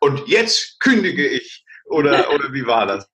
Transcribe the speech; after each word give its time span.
und 0.00 0.26
jetzt 0.28 0.80
kündige 0.80 1.26
ich. 1.26 1.64
Oder, 1.90 2.30
oder 2.34 2.52
wie 2.52 2.66
war 2.66 2.86
das? 2.86 3.10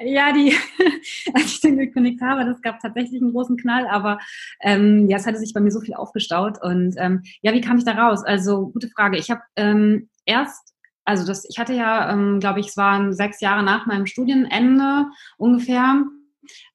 ja, 0.00 0.32
die, 0.32 0.56
als 1.34 1.44
ich 1.44 1.60
den 1.60 1.78
gekündigt 1.78 2.20
habe, 2.22 2.44
das 2.44 2.60
gab 2.62 2.80
tatsächlich 2.80 3.20
einen 3.20 3.32
großen 3.32 3.56
Knall, 3.56 3.86
aber 3.86 4.18
ähm, 4.60 5.08
ja, 5.08 5.16
es 5.18 5.26
hatte 5.26 5.38
sich 5.38 5.52
bei 5.52 5.60
mir 5.60 5.70
so 5.70 5.80
viel 5.80 5.94
aufgestaut. 5.94 6.62
Und 6.62 6.94
ähm, 6.98 7.22
ja, 7.42 7.52
wie 7.52 7.60
kam 7.60 7.78
ich 7.78 7.84
da 7.84 7.92
raus? 7.92 8.22
Also, 8.24 8.68
gute 8.68 8.88
Frage. 8.88 9.18
Ich 9.18 9.30
habe 9.30 9.42
ähm, 9.56 10.08
erst, 10.24 10.74
also 11.04 11.26
das, 11.26 11.46
ich 11.48 11.58
hatte 11.58 11.74
ja, 11.74 12.12
ähm, 12.12 12.40
glaube 12.40 12.60
ich, 12.60 12.68
es 12.68 12.76
waren 12.76 13.12
sechs 13.12 13.40
Jahre 13.40 13.62
nach 13.62 13.86
meinem 13.86 14.06
Studienende 14.06 15.06
ungefähr, 15.36 16.04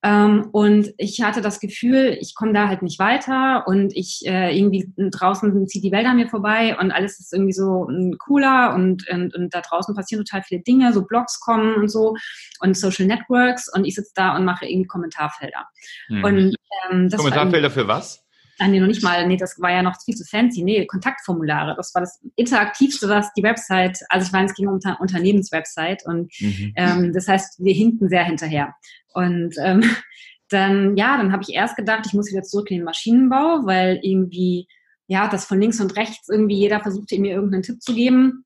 ähm, 0.04 0.50
und 0.52 0.94
ich 0.98 1.22
hatte 1.22 1.42
das 1.42 1.60
Gefühl, 1.60 2.18
ich 2.20 2.36
komme 2.36 2.54
da 2.54 2.68
halt 2.68 2.82
nicht 2.82 3.00
weiter 3.00 3.66
und 3.68 3.96
ich 3.96 4.22
äh, 4.26 4.58
irgendwie 4.58 4.92
draußen 4.98 5.68
zieht 5.68 5.84
die 5.84 5.92
Welt 5.92 6.06
an 6.06 6.18
mir 6.18 6.28
vorbei 6.28 6.78
und 6.80 6.92
alles 6.92 7.20
ist 7.20 7.34
irgendwie 7.34 7.54
so 7.54 7.88
ähm, 7.90 8.16
cooler 8.20 8.74
und, 8.76 9.08
und, 9.10 9.36
und 9.36 9.54
da 9.54 9.62
draußen 9.62 9.96
passieren 9.96 10.24
total 10.24 10.44
viele 10.44 10.62
Dinge, 10.62 10.94
so 10.94 11.06
Blogs 11.06 11.40
kommen 11.40 11.76
und 11.76 11.90
so 11.90 12.16
und 12.60 12.78
Social 12.78 13.06
Networks 13.06 13.72
und 13.74 13.86
ich 13.86 13.96
sitze 13.96 14.12
da 14.16 14.36
und 14.36 14.46
mache 14.46 14.66
irgendwie 14.66 14.88
Kommentarfelder. 14.88 15.68
Mhm. 16.10 16.24
Und, 16.24 16.56
ähm, 16.92 17.10
Kommentarfelder 17.10 17.72
für 17.72 17.88
was? 17.88 18.27
Ah, 18.60 18.68
nee, 18.68 18.80
noch 18.80 18.88
nicht 18.88 19.04
mal. 19.04 19.28
Nee, 19.28 19.38
das 19.38 19.60
war 19.60 19.72
ja 19.72 19.84
noch 19.84 20.02
viel 20.04 20.16
zu 20.16 20.26
fancy. 20.26 20.64
Nee, 20.64 20.86
Kontaktformulare. 20.88 21.76
Das 21.76 21.94
war 21.94 22.02
das 22.02 22.20
Interaktivste, 22.36 23.08
was 23.08 23.32
die 23.34 23.44
Website, 23.44 24.00
also 24.10 24.26
ich 24.26 24.32
meine, 24.32 24.48
es 24.48 24.56
ging 24.56 24.68
um 24.68 24.80
eine 24.84 24.98
Unternehmenswebsite 24.98 26.06
und 26.06 26.32
mhm. 26.40 26.74
ähm, 26.76 27.14
das 27.14 27.28
heißt, 27.28 27.64
wir 27.64 27.74
hinken 27.74 28.10
sehr 28.10 28.24
hinterher. 28.24 28.74
Und 29.14 29.56
ähm, 29.60 29.84
dann, 30.50 30.98
ja, 30.98 31.18
dann 31.18 31.32
habe 31.32 31.44
ich 31.44 31.54
erst 31.54 31.76
gedacht, 31.76 32.06
ich 32.08 32.14
muss 32.14 32.32
wieder 32.32 32.44
zurück 32.44 32.72
in 32.72 32.78
den 32.78 32.86
Maschinenbau, 32.86 33.66
weil 33.66 34.00
irgendwie, 34.02 34.68
ja, 35.08 35.28
das 35.28 35.46
von 35.46 35.60
links 35.60 35.80
und 35.80 35.96
rechts 35.96 36.30
irgendwie 36.30 36.58
jeder 36.58 36.80
versuchte 36.80 37.20
mir 37.20 37.34
irgendeinen 37.34 37.64
Tipp 37.64 37.82
zu 37.82 37.94
geben. 37.94 38.44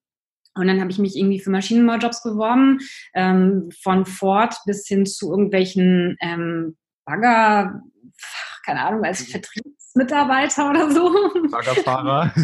Und 0.53 0.67
dann 0.67 0.81
habe 0.81 0.91
ich 0.91 0.97
mich 0.97 1.15
irgendwie 1.15 1.39
für 1.39 1.51
Maschinenbaujobs 1.51 2.23
beworben, 2.23 2.79
ähm, 3.13 3.69
von 3.81 4.05
Ford 4.05 4.55
bis 4.65 4.85
hin 4.85 5.05
zu 5.05 5.31
irgendwelchen 5.31 6.17
ähm, 6.19 6.75
Bagger, 7.05 7.81
keine 8.65 8.85
Ahnung, 8.85 9.05
als 9.05 9.21
Vertriebsmitarbeiter 9.93 10.69
oder 10.69 10.91
so. 10.91 11.11
Baggerfahrer. 11.49 12.33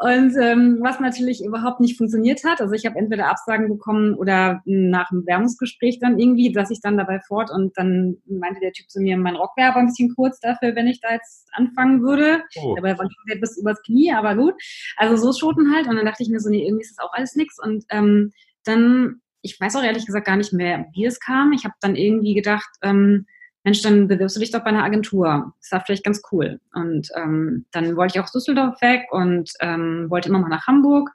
Und 0.00 0.36
ähm, 0.40 0.78
was 0.80 0.98
natürlich 0.98 1.44
überhaupt 1.44 1.78
nicht 1.80 1.96
funktioniert 1.96 2.42
hat, 2.44 2.60
also 2.60 2.74
ich 2.74 2.84
habe 2.84 2.98
entweder 2.98 3.28
Absagen 3.28 3.68
bekommen 3.68 4.14
oder 4.14 4.60
nach 4.64 5.10
einem 5.12 5.24
Werbungsgespräch 5.24 6.00
dann 6.00 6.18
irgendwie, 6.18 6.52
dass 6.52 6.70
ich 6.70 6.80
dann 6.80 6.96
dabei 6.96 7.20
fort 7.20 7.50
und 7.52 7.78
dann 7.78 8.16
meinte 8.26 8.58
der 8.60 8.72
Typ 8.72 8.90
zu 8.90 9.00
mir, 9.00 9.16
mein 9.16 9.36
Rock 9.36 9.52
wäre 9.56 9.70
aber 9.70 9.78
ein 9.78 9.86
bisschen 9.86 10.12
kurz 10.14 10.40
dafür, 10.40 10.74
wenn 10.74 10.88
ich 10.88 11.00
da 11.00 11.12
jetzt 11.12 11.48
anfangen 11.52 12.02
würde. 12.02 12.42
Oh. 12.56 12.74
Dabei 12.74 12.98
war 12.98 13.06
ich 13.06 13.40
bis 13.40 13.56
übers 13.56 13.80
Knie, 13.82 14.12
aber 14.12 14.34
gut. 14.34 14.54
Also 14.96 15.16
so 15.16 15.32
Schoten 15.32 15.72
halt 15.72 15.86
und 15.86 15.94
dann 15.94 16.06
dachte 16.06 16.24
ich 16.24 16.28
mir 16.28 16.40
so, 16.40 16.50
nee, 16.50 16.66
irgendwie 16.66 16.82
ist 16.82 16.98
das 16.98 17.04
auch 17.06 17.12
alles 17.12 17.36
nix 17.36 17.56
und 17.62 17.84
ähm, 17.90 18.32
dann, 18.64 19.20
ich 19.42 19.60
weiß 19.60 19.76
auch 19.76 19.84
ehrlich 19.84 20.06
gesagt 20.06 20.26
gar 20.26 20.36
nicht 20.36 20.52
mehr, 20.52 20.86
wie 20.92 21.04
es 21.04 21.20
kam. 21.20 21.52
Ich 21.52 21.64
habe 21.64 21.74
dann 21.80 21.94
irgendwie 21.94 22.34
gedacht, 22.34 22.68
ähm, 22.82 23.26
Mensch, 23.64 23.80
dann 23.80 24.08
bewirbst 24.08 24.36
du 24.36 24.40
dich 24.40 24.50
doch 24.50 24.60
bei 24.60 24.68
einer 24.68 24.84
Agentur. 24.84 25.54
Das 25.60 25.72
war 25.72 25.80
vielleicht 25.80 26.04
ganz 26.04 26.22
cool. 26.30 26.60
Und 26.74 27.08
ähm, 27.16 27.64
dann 27.72 27.96
wollte 27.96 28.18
ich 28.18 28.24
auch 28.24 28.30
Düsseldorf 28.30 28.80
weg 28.82 29.06
und 29.10 29.50
ähm, 29.60 30.06
wollte 30.10 30.28
immer 30.28 30.38
mal 30.38 30.50
nach 30.50 30.66
Hamburg. 30.66 31.10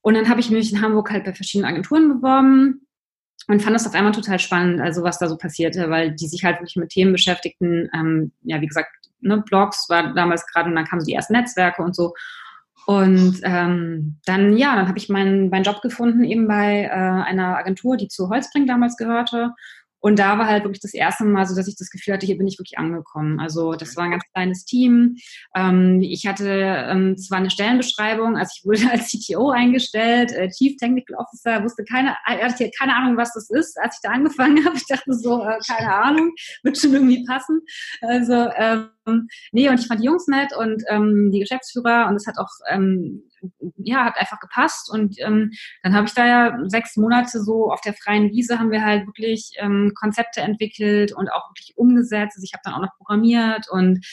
Und 0.00 0.14
dann 0.14 0.30
habe 0.30 0.40
ich 0.40 0.50
mich 0.50 0.72
in 0.72 0.80
Hamburg 0.80 1.10
halt 1.10 1.24
bei 1.24 1.34
verschiedenen 1.34 1.70
Agenturen 1.70 2.08
beworben 2.08 2.86
und 3.48 3.62
fand 3.62 3.76
das 3.76 3.86
auf 3.86 3.94
einmal 3.94 4.12
total 4.12 4.38
spannend, 4.38 4.80
also 4.80 5.02
was 5.02 5.18
da 5.18 5.28
so 5.28 5.36
passierte, 5.36 5.90
weil 5.90 6.12
die 6.12 6.26
sich 6.26 6.42
halt 6.42 6.58
wirklich 6.58 6.76
mit 6.76 6.88
Themen 6.88 7.12
beschäftigten. 7.12 7.90
Ähm, 7.94 8.32
ja, 8.42 8.62
wie 8.62 8.66
gesagt, 8.66 8.90
ne, 9.20 9.42
Blogs 9.46 9.90
war 9.90 10.14
damals 10.14 10.46
gerade 10.46 10.70
und 10.70 10.74
dann 10.74 10.86
kamen 10.86 11.00
so 11.00 11.06
die 11.06 11.14
ersten 11.14 11.34
Netzwerke 11.34 11.82
und 11.82 11.94
so. 11.94 12.14
Und 12.86 13.40
ähm, 13.42 14.18
dann, 14.24 14.56
ja, 14.56 14.74
dann 14.74 14.88
habe 14.88 14.96
ich 14.96 15.10
meinen, 15.10 15.50
meinen 15.50 15.64
Job 15.64 15.82
gefunden 15.82 16.24
eben 16.24 16.48
bei 16.48 16.84
äh, 16.84 16.88
einer 16.88 17.58
Agentur, 17.58 17.98
die 17.98 18.08
zu 18.08 18.30
Holzbring 18.30 18.66
damals 18.66 18.96
gehörte 18.96 19.52
und 20.00 20.18
da 20.18 20.38
war 20.38 20.46
halt 20.46 20.64
wirklich 20.64 20.80
das 20.80 20.94
erste 20.94 21.24
Mal 21.24 21.46
so, 21.46 21.56
dass 21.56 21.68
ich 21.68 21.76
das 21.76 21.90
Gefühl 21.90 22.14
hatte, 22.14 22.26
hier 22.26 22.38
bin 22.38 22.46
ich 22.46 22.58
wirklich 22.58 22.78
angekommen. 22.78 23.40
Also 23.40 23.72
das 23.72 23.96
war 23.96 24.04
ein 24.04 24.12
ganz 24.12 24.24
kleines 24.32 24.64
Team. 24.64 25.16
Ähm, 25.54 26.00
ich 26.02 26.26
hatte 26.26 26.48
ähm, 26.48 27.16
zwar 27.16 27.38
eine 27.38 27.50
Stellenbeschreibung, 27.50 28.36
also 28.36 28.52
ich 28.56 28.64
wurde 28.64 28.80
als 28.92 29.10
CTO 29.10 29.50
eingestellt, 29.50 30.32
äh, 30.32 30.48
Chief 30.50 30.76
Technical 30.76 31.16
Officer, 31.16 31.64
wusste 31.64 31.84
keine, 31.84 32.16
äh, 32.26 32.38
hatte 32.44 32.70
keine 32.78 32.94
Ahnung, 32.94 33.16
was 33.16 33.32
das 33.32 33.50
ist, 33.50 33.78
als 33.80 33.96
ich 33.96 34.00
da 34.02 34.10
angefangen 34.10 34.64
habe. 34.64 34.76
Ich 34.76 34.86
dachte 34.86 35.12
so, 35.12 35.42
äh, 35.42 35.58
keine 35.66 35.94
Ahnung, 35.94 36.32
wird 36.62 36.78
schon 36.78 36.94
irgendwie 36.94 37.24
passen. 37.24 37.60
Also 38.00 38.48
ähm, 38.56 39.28
nee, 39.52 39.68
und 39.68 39.80
ich 39.80 39.86
fand 39.86 40.00
die 40.00 40.06
Jungs 40.06 40.26
nett 40.28 40.52
und 40.56 40.84
die 41.32 41.40
Geschäftsführer 41.40 42.08
und 42.08 42.16
es 42.16 42.26
hat 42.26 42.36
auch 42.38 42.48
ja, 43.76 44.04
hat 44.04 44.16
einfach 44.16 44.40
gepasst. 44.40 44.90
Und 44.90 45.16
ähm, 45.20 45.52
dann 45.82 45.94
habe 45.94 46.06
ich 46.06 46.14
da 46.14 46.26
ja 46.26 46.58
sechs 46.66 46.96
Monate 46.96 47.42
so 47.42 47.70
auf 47.70 47.80
der 47.80 47.94
freien 47.94 48.30
Wiese 48.30 48.58
haben 48.58 48.70
wir 48.70 48.84
halt 48.84 49.06
wirklich 49.06 49.52
ähm, 49.58 49.92
Konzepte 49.94 50.40
entwickelt 50.40 51.12
und 51.12 51.30
auch 51.30 51.50
wirklich 51.50 51.74
umgesetzt. 51.76 52.36
Also 52.36 52.44
ich 52.44 52.52
habe 52.52 52.62
dann 52.64 52.74
auch 52.74 52.82
noch 52.82 52.96
programmiert 52.96 53.66
und 53.70 54.04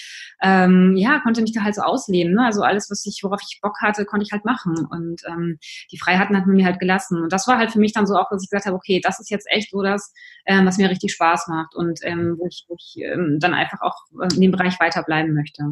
ähm, 0.41 0.95
ja, 0.95 1.19
konnte 1.19 1.41
mich 1.41 1.53
da 1.53 1.61
halt 1.61 1.75
so 1.75 1.81
ausleben. 1.81 2.33
Ne? 2.33 2.45
Also 2.45 2.61
alles, 2.61 2.89
was 2.89 3.05
ich, 3.05 3.21
worauf 3.23 3.41
ich 3.41 3.59
Bock 3.61 3.77
hatte, 3.81 4.05
konnte 4.05 4.25
ich 4.25 4.31
halt 4.31 4.45
machen. 4.45 4.85
Und 4.89 5.21
ähm, 5.27 5.57
die 5.91 5.99
Freiheiten 5.99 6.37
hat 6.37 6.45
man 6.45 6.55
mir 6.55 6.65
halt 6.65 6.79
gelassen. 6.79 7.21
Und 7.21 7.31
das 7.31 7.47
war 7.47 7.57
halt 7.57 7.71
für 7.71 7.79
mich 7.79 7.93
dann 7.93 8.07
so 8.07 8.15
auch, 8.15 8.29
dass 8.29 8.43
ich 8.43 8.49
gesagt 8.49 8.65
habe, 8.65 8.75
okay, 8.75 9.01
das 9.03 9.19
ist 9.19 9.29
jetzt 9.29 9.47
echt 9.49 9.71
so 9.71 9.81
das, 9.81 10.13
ähm, 10.45 10.65
was 10.65 10.77
mir 10.77 10.89
richtig 10.89 11.13
Spaß 11.13 11.47
macht 11.47 11.75
und 11.75 11.99
ähm, 12.03 12.35
wo 12.37 12.47
ich, 12.47 12.65
wo 12.67 12.75
ich 12.77 12.95
ähm, 13.03 13.37
dann 13.39 13.53
einfach 13.53 13.81
auch 13.81 13.95
in 14.33 14.41
dem 14.41 14.51
Bereich 14.51 14.79
weiterbleiben 14.79 15.33
möchte. 15.33 15.63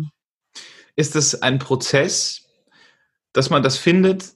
Ist 0.96 1.16
das 1.16 1.42
ein 1.42 1.58
Prozess, 1.58 2.43
dass 3.33 3.49
man 3.49 3.63
das 3.63 3.77
findet? 3.77 4.33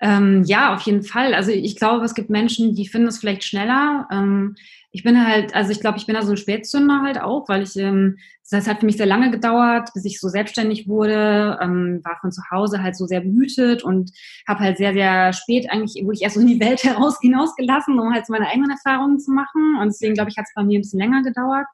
Ähm, 0.00 0.44
ja, 0.44 0.74
auf 0.74 0.82
jeden 0.82 1.02
Fall. 1.02 1.34
Also 1.34 1.50
ich 1.50 1.76
glaube, 1.76 2.04
es 2.04 2.14
gibt 2.14 2.30
Menschen, 2.30 2.74
die 2.74 2.88
finden 2.88 3.08
es 3.08 3.18
vielleicht 3.18 3.44
schneller. 3.44 4.08
Ähm, 4.10 4.56
ich 4.92 5.02
bin 5.02 5.24
halt, 5.24 5.54
also 5.54 5.70
ich 5.72 5.80
glaube, 5.80 5.98
ich 5.98 6.06
bin 6.06 6.14
da 6.14 6.22
so 6.22 6.30
ein 6.30 6.36
Spätzünder 6.38 7.02
halt 7.02 7.20
auch, 7.20 7.48
weil 7.48 7.62
ich, 7.62 7.76
ähm, 7.76 8.18
das 8.50 8.66
hat 8.66 8.80
für 8.80 8.86
mich 8.86 8.96
sehr 8.96 9.06
lange 9.06 9.30
gedauert, 9.30 9.90
bis 9.94 10.04
ich 10.04 10.20
so 10.20 10.28
selbstständig 10.28 10.88
wurde, 10.88 11.58
ähm, 11.62 12.00
war 12.04 12.18
von 12.20 12.32
zu 12.32 12.42
Hause 12.50 12.82
halt 12.82 12.96
so 12.96 13.06
sehr 13.06 13.20
behütet 13.20 13.82
und 13.82 14.10
habe 14.46 14.60
halt 14.60 14.78
sehr, 14.78 14.92
sehr 14.92 15.32
spät 15.32 15.70
eigentlich, 15.70 16.02
wo 16.04 16.10
ich 16.12 16.22
erst 16.22 16.34
so 16.34 16.40
in 16.40 16.48
die 16.48 16.60
Welt 16.60 16.82
heraus 16.84 17.18
hinausgelassen, 17.20 17.98
um 17.98 18.12
halt 18.12 18.26
so 18.26 18.32
meine 18.32 18.48
eigenen 18.48 18.70
Erfahrungen 18.70 19.18
zu 19.18 19.30
machen. 19.32 19.78
Und 19.80 19.88
deswegen 19.88 20.14
glaube 20.14 20.30
ich, 20.30 20.36
hat 20.36 20.46
es 20.48 20.54
bei 20.54 20.64
mir 20.64 20.78
ein 20.78 20.82
bisschen 20.82 21.00
länger 21.00 21.22
gedauert. 21.22 21.66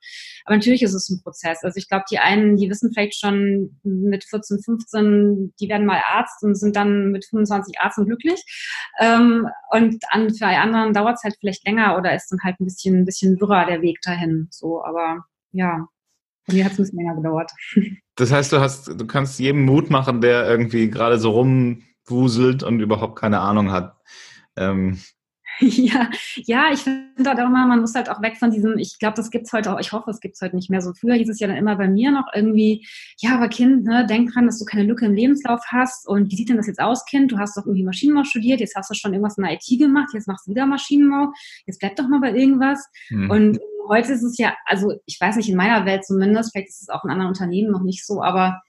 Aber 0.44 0.56
natürlich 0.56 0.82
ist 0.82 0.94
es 0.94 1.08
ein 1.08 1.22
Prozess. 1.22 1.64
Also 1.64 1.78
ich 1.78 1.88
glaube, 1.88 2.04
die 2.10 2.18
einen, 2.18 2.56
die 2.56 2.70
wissen 2.70 2.92
vielleicht 2.92 3.18
schon 3.18 3.78
mit 3.82 4.24
14, 4.24 4.60
15, 4.62 5.54
die 5.58 5.68
werden 5.68 5.86
mal 5.86 6.02
Arzt 6.06 6.42
und 6.42 6.54
sind 6.54 6.76
dann 6.76 7.10
mit 7.10 7.24
25 7.24 7.80
Arzt 7.80 7.98
und 7.98 8.06
glücklich. 8.06 8.44
Ähm, 9.00 9.48
und 9.70 10.04
an, 10.10 10.30
für 10.30 10.46
anderen 10.46 10.92
dauert 10.92 11.16
es 11.16 11.24
halt 11.24 11.36
vielleicht 11.40 11.66
länger 11.66 11.96
oder 11.96 12.14
ist 12.14 12.30
dann 12.30 12.40
halt 12.42 12.60
ein 12.60 12.64
bisschen 12.66 13.06
bisschen 13.06 13.40
wirrer 13.40 13.64
der 13.66 13.80
Weg 13.82 14.00
dahin. 14.02 14.48
So, 14.50 14.84
aber 14.84 15.24
ja, 15.52 15.86
mir 16.46 16.64
hat 16.64 16.72
es 16.72 16.78
ein 16.78 16.82
bisschen 16.82 16.98
länger 16.98 17.16
gedauert. 17.16 17.50
Das 18.18 18.32
heißt, 18.32 18.50
du 18.50 18.60
hast, 18.60 18.98
du 18.98 19.06
kannst 19.06 19.38
jedem 19.38 19.66
Mut 19.66 19.90
machen, 19.90 20.22
der 20.22 20.48
irgendwie 20.48 20.88
gerade 20.88 21.18
so 21.18 21.32
rumwuselt 21.32 22.62
und 22.62 22.80
überhaupt 22.80 23.18
keine 23.18 23.40
Ahnung 23.40 23.72
hat. 23.72 23.94
Ähm, 24.56 24.98
Ja, 25.86 26.10
ja, 26.36 26.72
ich 26.72 26.80
finde 26.80 27.30
halt 27.30 27.38
auch 27.40 27.46
immer, 27.46 27.66
man 27.66 27.80
muss 27.80 27.94
halt 27.94 28.10
auch 28.10 28.20
weg 28.22 28.36
von 28.36 28.50
diesem, 28.50 28.78
ich 28.78 28.98
glaube, 28.98 29.16
das 29.16 29.30
gibt's 29.30 29.52
heute 29.52 29.72
auch, 29.72 29.80
ich 29.80 29.92
hoffe, 29.92 30.10
es 30.10 30.20
gibt's 30.20 30.40
heute 30.40 30.56
nicht 30.56 30.70
mehr 30.70 30.80
so. 30.80 30.92
Früher 30.92 31.14
hieß 31.14 31.28
es 31.28 31.40
ja 31.40 31.48
dann 31.48 31.56
immer 31.56 31.76
bei 31.76 31.88
mir 31.88 32.10
noch 32.10 32.26
irgendwie, 32.34 32.86
ja, 33.18 33.36
aber 33.36 33.48
Kind, 33.48 33.84
ne, 33.84 34.06
denk 34.06 34.32
dran, 34.32 34.46
dass 34.46 34.58
du 34.58 34.64
keine 34.64 34.84
Lücke 34.84 35.06
im 35.06 35.14
Lebenslauf 35.14 35.62
hast 35.68 36.06
und 36.08 36.30
wie 36.30 36.36
sieht 36.36 36.48
denn 36.48 36.56
das 36.56 36.66
jetzt 36.66 36.80
aus, 36.80 37.04
Kind? 37.06 37.32
Du 37.32 37.38
hast 37.38 37.56
doch 37.56 37.64
irgendwie 37.64 37.84
Maschinenbau 37.84 38.24
studiert, 38.24 38.60
jetzt 38.60 38.74
hast 38.76 38.90
du 38.90 38.94
schon 38.94 39.12
irgendwas 39.12 39.38
in 39.38 39.44
der 39.44 39.54
IT 39.54 39.78
gemacht, 39.78 40.10
jetzt 40.12 40.28
machst 40.28 40.46
du 40.46 40.50
wieder 40.50 40.66
Maschinenbau, 40.66 41.32
jetzt 41.66 41.78
bleib 41.78 41.96
doch 41.96 42.08
mal 42.08 42.20
bei 42.20 42.32
irgendwas. 42.32 42.86
Mhm. 43.10 43.30
Und 43.30 43.58
heute 43.88 44.12
ist 44.12 44.22
es 44.22 44.38
ja, 44.38 44.54
also 44.66 44.94
ich 45.06 45.18
weiß 45.20 45.36
nicht, 45.36 45.48
in 45.48 45.56
meiner 45.56 45.86
Welt 45.86 46.04
zumindest, 46.04 46.52
vielleicht 46.52 46.68
ist 46.68 46.82
es 46.82 46.88
auch 46.88 47.04
in 47.04 47.10
anderen 47.10 47.28
Unternehmen 47.28 47.70
noch 47.70 47.82
nicht 47.82 48.04
so, 48.04 48.22
aber 48.22 48.60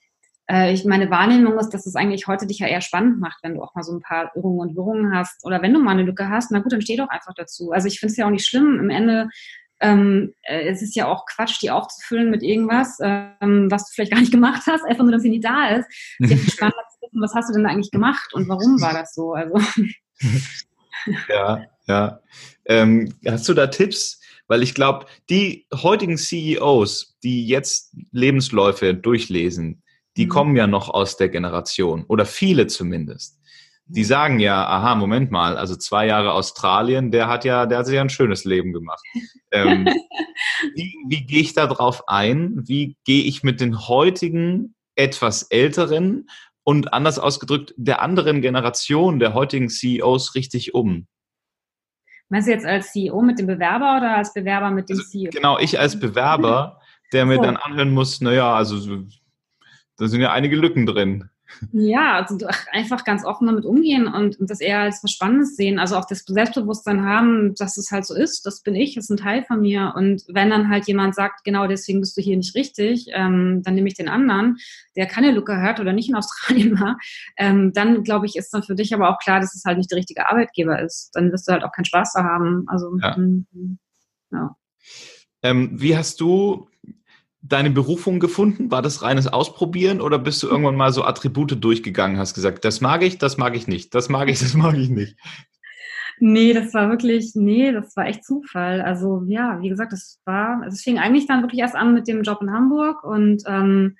äh, 0.49 0.73
ich 0.73 0.85
meine 0.85 1.09
Wahrnehmung 1.09 1.57
ist, 1.59 1.69
dass 1.69 1.85
es 1.85 1.95
eigentlich 1.95 2.27
heute 2.27 2.47
dich 2.47 2.59
ja 2.59 2.67
eher 2.67 2.81
spannend 2.81 3.19
macht, 3.19 3.39
wenn 3.43 3.55
du 3.55 3.61
auch 3.61 3.75
mal 3.75 3.83
so 3.83 3.93
ein 3.93 4.01
paar 4.01 4.31
Irrungen 4.35 4.59
und 4.59 4.75
Wirrungen 4.75 5.15
hast. 5.15 5.45
Oder 5.45 5.61
wenn 5.61 5.73
du 5.73 5.79
mal 5.79 5.91
eine 5.91 6.03
Lücke 6.03 6.29
hast, 6.29 6.51
na 6.51 6.59
gut, 6.59 6.71
dann 6.71 6.81
steh 6.81 6.95
doch 6.95 7.09
einfach 7.09 7.33
dazu. 7.35 7.71
Also 7.71 7.87
ich 7.87 7.99
finde 7.99 8.11
es 8.11 8.17
ja 8.17 8.25
auch 8.25 8.31
nicht 8.31 8.45
schlimm. 8.45 8.79
Im 8.79 8.89
Ende 8.89 9.29
ähm, 9.79 10.33
äh, 10.43 10.67
es 10.69 10.81
ist 10.81 10.95
ja 10.95 11.07
auch 11.07 11.25
Quatsch, 11.25 11.61
die 11.61 11.69
aufzufüllen 11.69 12.31
mit 12.31 12.41
irgendwas, 12.41 12.97
ähm, 13.01 13.69
was 13.69 13.85
du 13.85 13.93
vielleicht 13.93 14.11
gar 14.11 14.19
nicht 14.19 14.31
gemacht 14.31 14.63
hast, 14.65 14.83
einfach 14.85 15.03
nur, 15.03 15.11
dass 15.11 15.21
sie 15.21 15.29
nicht 15.29 15.45
da 15.45 15.69
ist. 15.69 15.87
Ist 16.19 16.31
ja 16.31 16.37
viel 16.37 16.51
spannender 16.51 16.83
zu 16.91 17.05
wissen, 17.05 17.21
was 17.21 17.33
hast 17.35 17.49
du 17.49 17.53
denn 17.53 17.63
da 17.63 17.69
eigentlich 17.69 17.91
gemacht 17.91 18.33
und 18.33 18.47
warum 18.47 18.81
war 18.81 18.93
das 18.93 19.13
so? 19.13 19.33
Also. 19.33 19.59
ja, 21.29 21.63
ja. 21.85 22.19
Ähm, 22.65 23.13
hast 23.27 23.47
du 23.47 23.53
da 23.53 23.67
Tipps? 23.67 24.19
Weil 24.49 24.63
ich 24.63 24.73
glaube, 24.73 25.07
die 25.29 25.67
heutigen 25.73 26.17
CEOs, 26.17 27.17
die 27.21 27.45
jetzt 27.47 27.93
Lebensläufe 28.11 28.93
durchlesen, 28.93 29.83
die 30.17 30.25
mhm. 30.25 30.29
kommen 30.29 30.55
ja 30.55 30.67
noch 30.67 30.89
aus 30.89 31.17
der 31.17 31.29
Generation 31.29 32.03
oder 32.07 32.25
viele 32.25 32.67
zumindest. 32.67 33.39
Die 33.89 34.03
sagen 34.03 34.39
ja, 34.39 34.67
aha, 34.67 34.95
Moment 34.95 35.31
mal, 35.31 35.57
also 35.57 35.77
zwei 35.77 36.07
Jahre 36.07 36.33
Australien, 36.33 37.09
der 37.09 37.29
hat 37.29 37.45
ja, 37.45 37.65
der 37.65 37.77
hat 37.77 37.85
sich 37.85 37.95
ja 37.95 38.01
ein 38.01 38.09
schönes 38.09 38.43
Leben 38.43 38.73
gemacht. 38.73 39.03
Ähm, 39.49 39.87
wie 40.75 40.93
wie 41.07 41.25
gehe 41.25 41.39
ich 41.39 41.53
da 41.53 41.67
drauf 41.67 42.09
ein? 42.09 42.67
Wie 42.67 42.97
gehe 43.05 43.23
ich 43.23 43.43
mit 43.43 43.61
den 43.61 43.87
heutigen 43.87 44.75
etwas 44.95 45.43
älteren 45.43 46.27
und 46.65 46.91
anders 46.91 47.17
ausgedrückt 47.17 47.73
der 47.77 48.01
anderen 48.01 48.41
Generation 48.41 49.19
der 49.19 49.33
heutigen 49.33 49.69
CEOs 49.69 50.35
richtig 50.35 50.73
um? 50.73 51.07
Meinst 52.27 52.49
du 52.49 52.51
jetzt 52.51 52.65
als 52.65 52.91
CEO 52.91 53.21
mit 53.21 53.39
dem 53.39 53.47
Bewerber 53.47 53.95
oder 53.97 54.17
als 54.17 54.33
Bewerber 54.33 54.69
mit 54.69 54.89
dem 54.89 54.97
also, 54.97 55.09
CEO? 55.09 55.29
Genau, 55.31 55.57
ich 55.59 55.79
als 55.79 55.97
Bewerber, 55.97 56.81
der 57.13 57.25
mir 57.25 57.37
so. 57.37 57.43
dann 57.43 57.55
anhören 57.55 57.91
muss, 57.91 58.19
naja, 58.19 58.53
also 58.53 59.05
da 59.97 60.07
sind 60.07 60.21
ja 60.21 60.31
einige 60.31 60.55
Lücken 60.55 60.85
drin. 60.85 61.29
Ja, 61.71 62.15
also 62.15 62.45
einfach 62.71 63.03
ganz 63.05 63.25
offen 63.25 63.47
damit 63.47 63.65
umgehen 63.65 64.07
und, 64.07 64.39
und 64.39 64.49
das 64.49 64.59
eher 64.59 64.81
als 64.81 65.03
was 65.03 65.11
Spannendes 65.11 65.55
sehen. 65.55 65.79
Also 65.79 65.95
auch 65.95 66.05
das 66.05 66.23
Selbstbewusstsein 66.25 67.03
haben, 67.03 67.55
dass 67.55 67.77
es 67.77 67.89
halt 67.89 68.05
so 68.05 68.13
ist, 68.15 68.45
das 68.45 68.61
bin 68.61 68.75
ich, 68.75 68.95
das 68.95 69.05
ist 69.05 69.11
ein 69.11 69.17
Teil 69.17 69.43
von 69.43 69.61
mir. 69.61 69.93
Und 69.95 70.23
wenn 70.27 70.49
dann 70.49 70.69
halt 70.69 70.87
jemand 70.87 71.15
sagt, 71.15 71.43
genau 71.45 71.67
deswegen 71.67 72.01
bist 72.01 72.17
du 72.17 72.21
hier 72.21 72.35
nicht 72.35 72.53
richtig, 72.55 73.07
ähm, 73.13 73.61
dann 73.63 73.75
nehme 73.75 73.87
ich 73.87 73.95
den 73.95 74.09
anderen, 74.09 74.57
der 74.95 75.07
keine 75.07 75.31
Lücke 75.31 75.59
hört 75.59 75.79
oder 75.79 75.93
nicht 75.93 76.09
in 76.09 76.15
Australien 76.17 76.79
war, 76.79 76.97
ähm, 77.37 77.71
dann 77.73 78.03
glaube 78.03 78.25
ich, 78.25 78.35
ist 78.35 78.53
dann 78.53 78.63
für 78.63 78.75
dich 78.75 78.93
aber 78.93 79.09
auch 79.09 79.19
klar, 79.19 79.39
dass 79.39 79.55
es 79.55 79.63
halt 79.65 79.77
nicht 79.77 79.89
der 79.89 79.97
richtige 79.97 80.27
Arbeitgeber 80.27 80.81
ist. 80.81 81.11
Dann 81.13 81.31
wirst 81.31 81.47
du 81.47 81.53
halt 81.53 81.63
auch 81.63 81.71
keinen 81.71 81.85
Spaß 81.85 82.13
da 82.13 82.23
haben. 82.23 82.65
Also, 82.67 82.97
ja. 83.01 83.17
Mm, 83.17 83.45
ja. 84.31 84.55
Ähm, 85.43 85.71
wie 85.73 85.95
hast 85.95 86.19
du 86.19 86.67
deine 87.41 87.69
Berufung 87.69 88.19
gefunden? 88.19 88.71
War 88.71 88.81
das 88.81 89.01
reines 89.01 89.27
Ausprobieren 89.27 90.01
oder 90.01 90.19
bist 90.19 90.41
du 90.43 90.47
irgendwann 90.47 90.75
mal 90.75 90.91
so 90.91 91.03
Attribute 91.03 91.63
durchgegangen, 91.63 92.17
hast 92.17 92.33
gesagt, 92.33 92.65
das 92.65 92.81
mag 92.81 93.03
ich, 93.03 93.17
das 93.17 93.37
mag 93.37 93.55
ich 93.55 93.67
nicht, 93.67 93.93
das 93.93 94.09
mag 94.09 94.29
ich, 94.29 94.39
das 94.39 94.53
mag 94.53 94.75
ich 94.75 94.89
nicht? 94.89 95.17
Nee, 96.19 96.53
das 96.53 96.73
war 96.73 96.89
wirklich, 96.89 97.33
nee, 97.35 97.71
das 97.71 97.95
war 97.95 98.07
echt 98.07 98.25
Zufall. 98.25 98.81
Also 98.81 99.23
ja, 99.27 99.61
wie 99.61 99.69
gesagt, 99.69 99.93
das 99.93 100.19
war, 100.25 100.61
also 100.63 100.73
es 100.73 100.81
fing 100.81 100.97
eigentlich 100.97 101.27
dann 101.27 101.43
wirklich 101.43 101.61
erst 101.61 101.75
an 101.75 101.93
mit 101.93 102.07
dem 102.07 102.23
Job 102.23 102.41
in 102.41 102.51
Hamburg 102.51 103.03
und 103.03 103.43
ähm, 103.45 103.97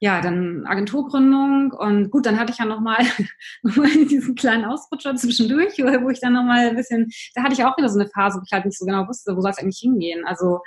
ja, 0.00 0.20
dann 0.20 0.64
Agenturgründung 0.66 1.72
und 1.72 2.10
gut, 2.12 2.26
dann 2.26 2.38
hatte 2.38 2.52
ich 2.52 2.58
ja 2.58 2.64
nochmal 2.64 2.98
noch 3.62 3.76
mal 3.76 3.90
diesen 3.90 4.36
kleinen 4.36 4.64
Ausrutscher 4.64 5.16
zwischendurch, 5.16 5.76
wo 5.78 6.10
ich 6.10 6.20
dann 6.20 6.34
nochmal 6.34 6.68
ein 6.68 6.76
bisschen, 6.76 7.10
da 7.34 7.42
hatte 7.42 7.54
ich 7.54 7.64
auch 7.64 7.76
wieder 7.76 7.88
so 7.88 7.98
eine 7.98 8.08
Phase, 8.08 8.38
wo 8.38 8.44
ich 8.46 8.52
halt 8.52 8.64
nicht 8.64 8.78
so 8.78 8.86
genau 8.86 9.08
wusste, 9.08 9.36
wo 9.36 9.40
soll 9.40 9.50
es 9.50 9.58
eigentlich 9.58 9.80
hingehen. 9.80 10.24
Also 10.24 10.60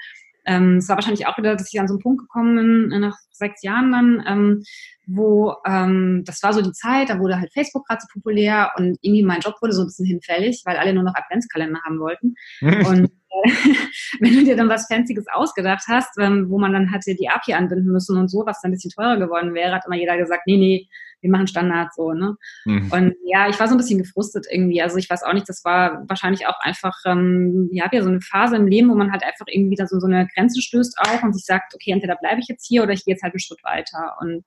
ähm, 0.46 0.78
es 0.78 0.90
war 0.90 0.98
wahrscheinlich 0.98 1.28
auch 1.28 1.38
wieder, 1.38 1.56
dass 1.56 1.72
ich 1.72 1.80
an 1.80 1.88
so 1.88 1.96
einen 1.96 2.02
Punkt 2.02 2.22
gekommen 2.22 2.56
bin, 2.90 3.00
nach 3.00 3.18
sechs 3.32 3.62
Jahren 3.64 3.92
dann, 3.92 4.24
ähm, 4.28 4.64
wo 5.06 5.56
ähm, 5.66 6.24
das 6.26 6.42
war 6.44 6.54
so 6.54 6.62
die 6.62 6.72
Zeit, 6.72 7.10
da 7.10 7.20
wurde 7.20 7.40
halt 7.40 7.52
Facebook 7.54 7.86
gerade 7.88 8.02
so 8.02 8.08
populär 8.14 8.72
und 8.78 8.98
irgendwie 9.02 9.24
mein 9.24 9.42
Job 9.42 9.56
wurde 9.62 9.74
so 9.74 9.82
ein 9.82 9.88
bisschen 9.88 10.06
hinfällig, 10.06 10.62
weil 10.66 10.78
alle 10.78 10.94
nur 10.94 11.04
noch 11.04 11.16
Adventskalender 11.16 11.80
haben 11.86 12.00
wollten. 12.00 12.36
und 12.62 13.06
äh, 13.06 13.52
wenn 14.20 14.34
du 14.34 14.44
dir 14.44 14.56
dann 14.56 14.70
was 14.70 14.88
Fancyes 14.88 15.26
ausgedacht 15.32 15.84
hast, 15.88 16.18
ähm, 16.20 16.50
wo 16.50 16.58
man 16.58 16.74
dann 16.74 16.92
hatte 16.92 17.16
die 17.16 17.30
API 17.30 17.54
anbinden 17.54 17.92
müssen 17.92 18.18
und 18.18 18.30
so, 18.30 18.46
was 18.46 18.62
dann 18.62 18.72
ein 18.72 18.74
bisschen 18.74 18.92
teurer 18.92 19.18
geworden 19.18 19.54
wäre, 19.54 19.74
hat 19.76 19.86
immer 19.86 19.98
jeder 19.98 20.18
gesagt, 20.18 20.44
nee, 20.46 20.58
nee, 20.58 20.88
wir 21.22 21.30
machen 21.30 21.48
Standards 21.48 21.96
so, 21.96 22.14
ne? 22.14 22.36
Mhm. 22.66 22.92
Und 22.92 23.16
ja, 23.26 23.48
ich 23.48 23.60
war 23.60 23.68
so 23.68 23.76
ein 23.76 23.78
bisschen 23.78 24.00
gefrustet 24.00 24.48
irgendwie. 24.50 24.82
Also 24.82 24.98
ich 24.98 25.10
weiß 25.10 25.24
auch 25.24 25.34
nicht, 25.34 25.48
das 25.48 25.64
war 25.64 26.04
wahrscheinlich 26.08 26.48
auch 26.48 26.60
einfach, 26.62 26.98
ähm, 27.06 27.70
ja, 27.72 27.90
ja, 27.92 28.04
so 28.04 28.10
eine 28.10 28.22
Phase 28.22 28.56
im 28.56 28.68
Leben, 28.68 28.90
wo 28.90 28.96
man 28.96 29.12
halt 29.12 29.24
einfach 29.24 29.46
irgendwie 29.48 29.76
da 29.76 29.88
so, 29.88 30.00
so 30.00 30.08
eine 30.08 30.28
Grenze 30.36 30.62
stößt 30.62 30.98
auch 31.00 31.24
und 31.24 31.34
sich 31.34 31.46
sagt, 31.46 31.74
okay, 31.76 31.92
entweder 31.92 32.16
bleibe 32.16 32.42
ich 32.42 32.48
jetzt 32.48 32.66
hier 32.68 32.84
oder 32.84 32.94
ich 32.94 33.06
gehe 33.06 33.14
jetzt 33.14 33.24
halt 33.24 33.34
einen 33.34 33.40
Schritt 33.40 33.64
weiter. 33.64 34.18
Und 34.20 34.44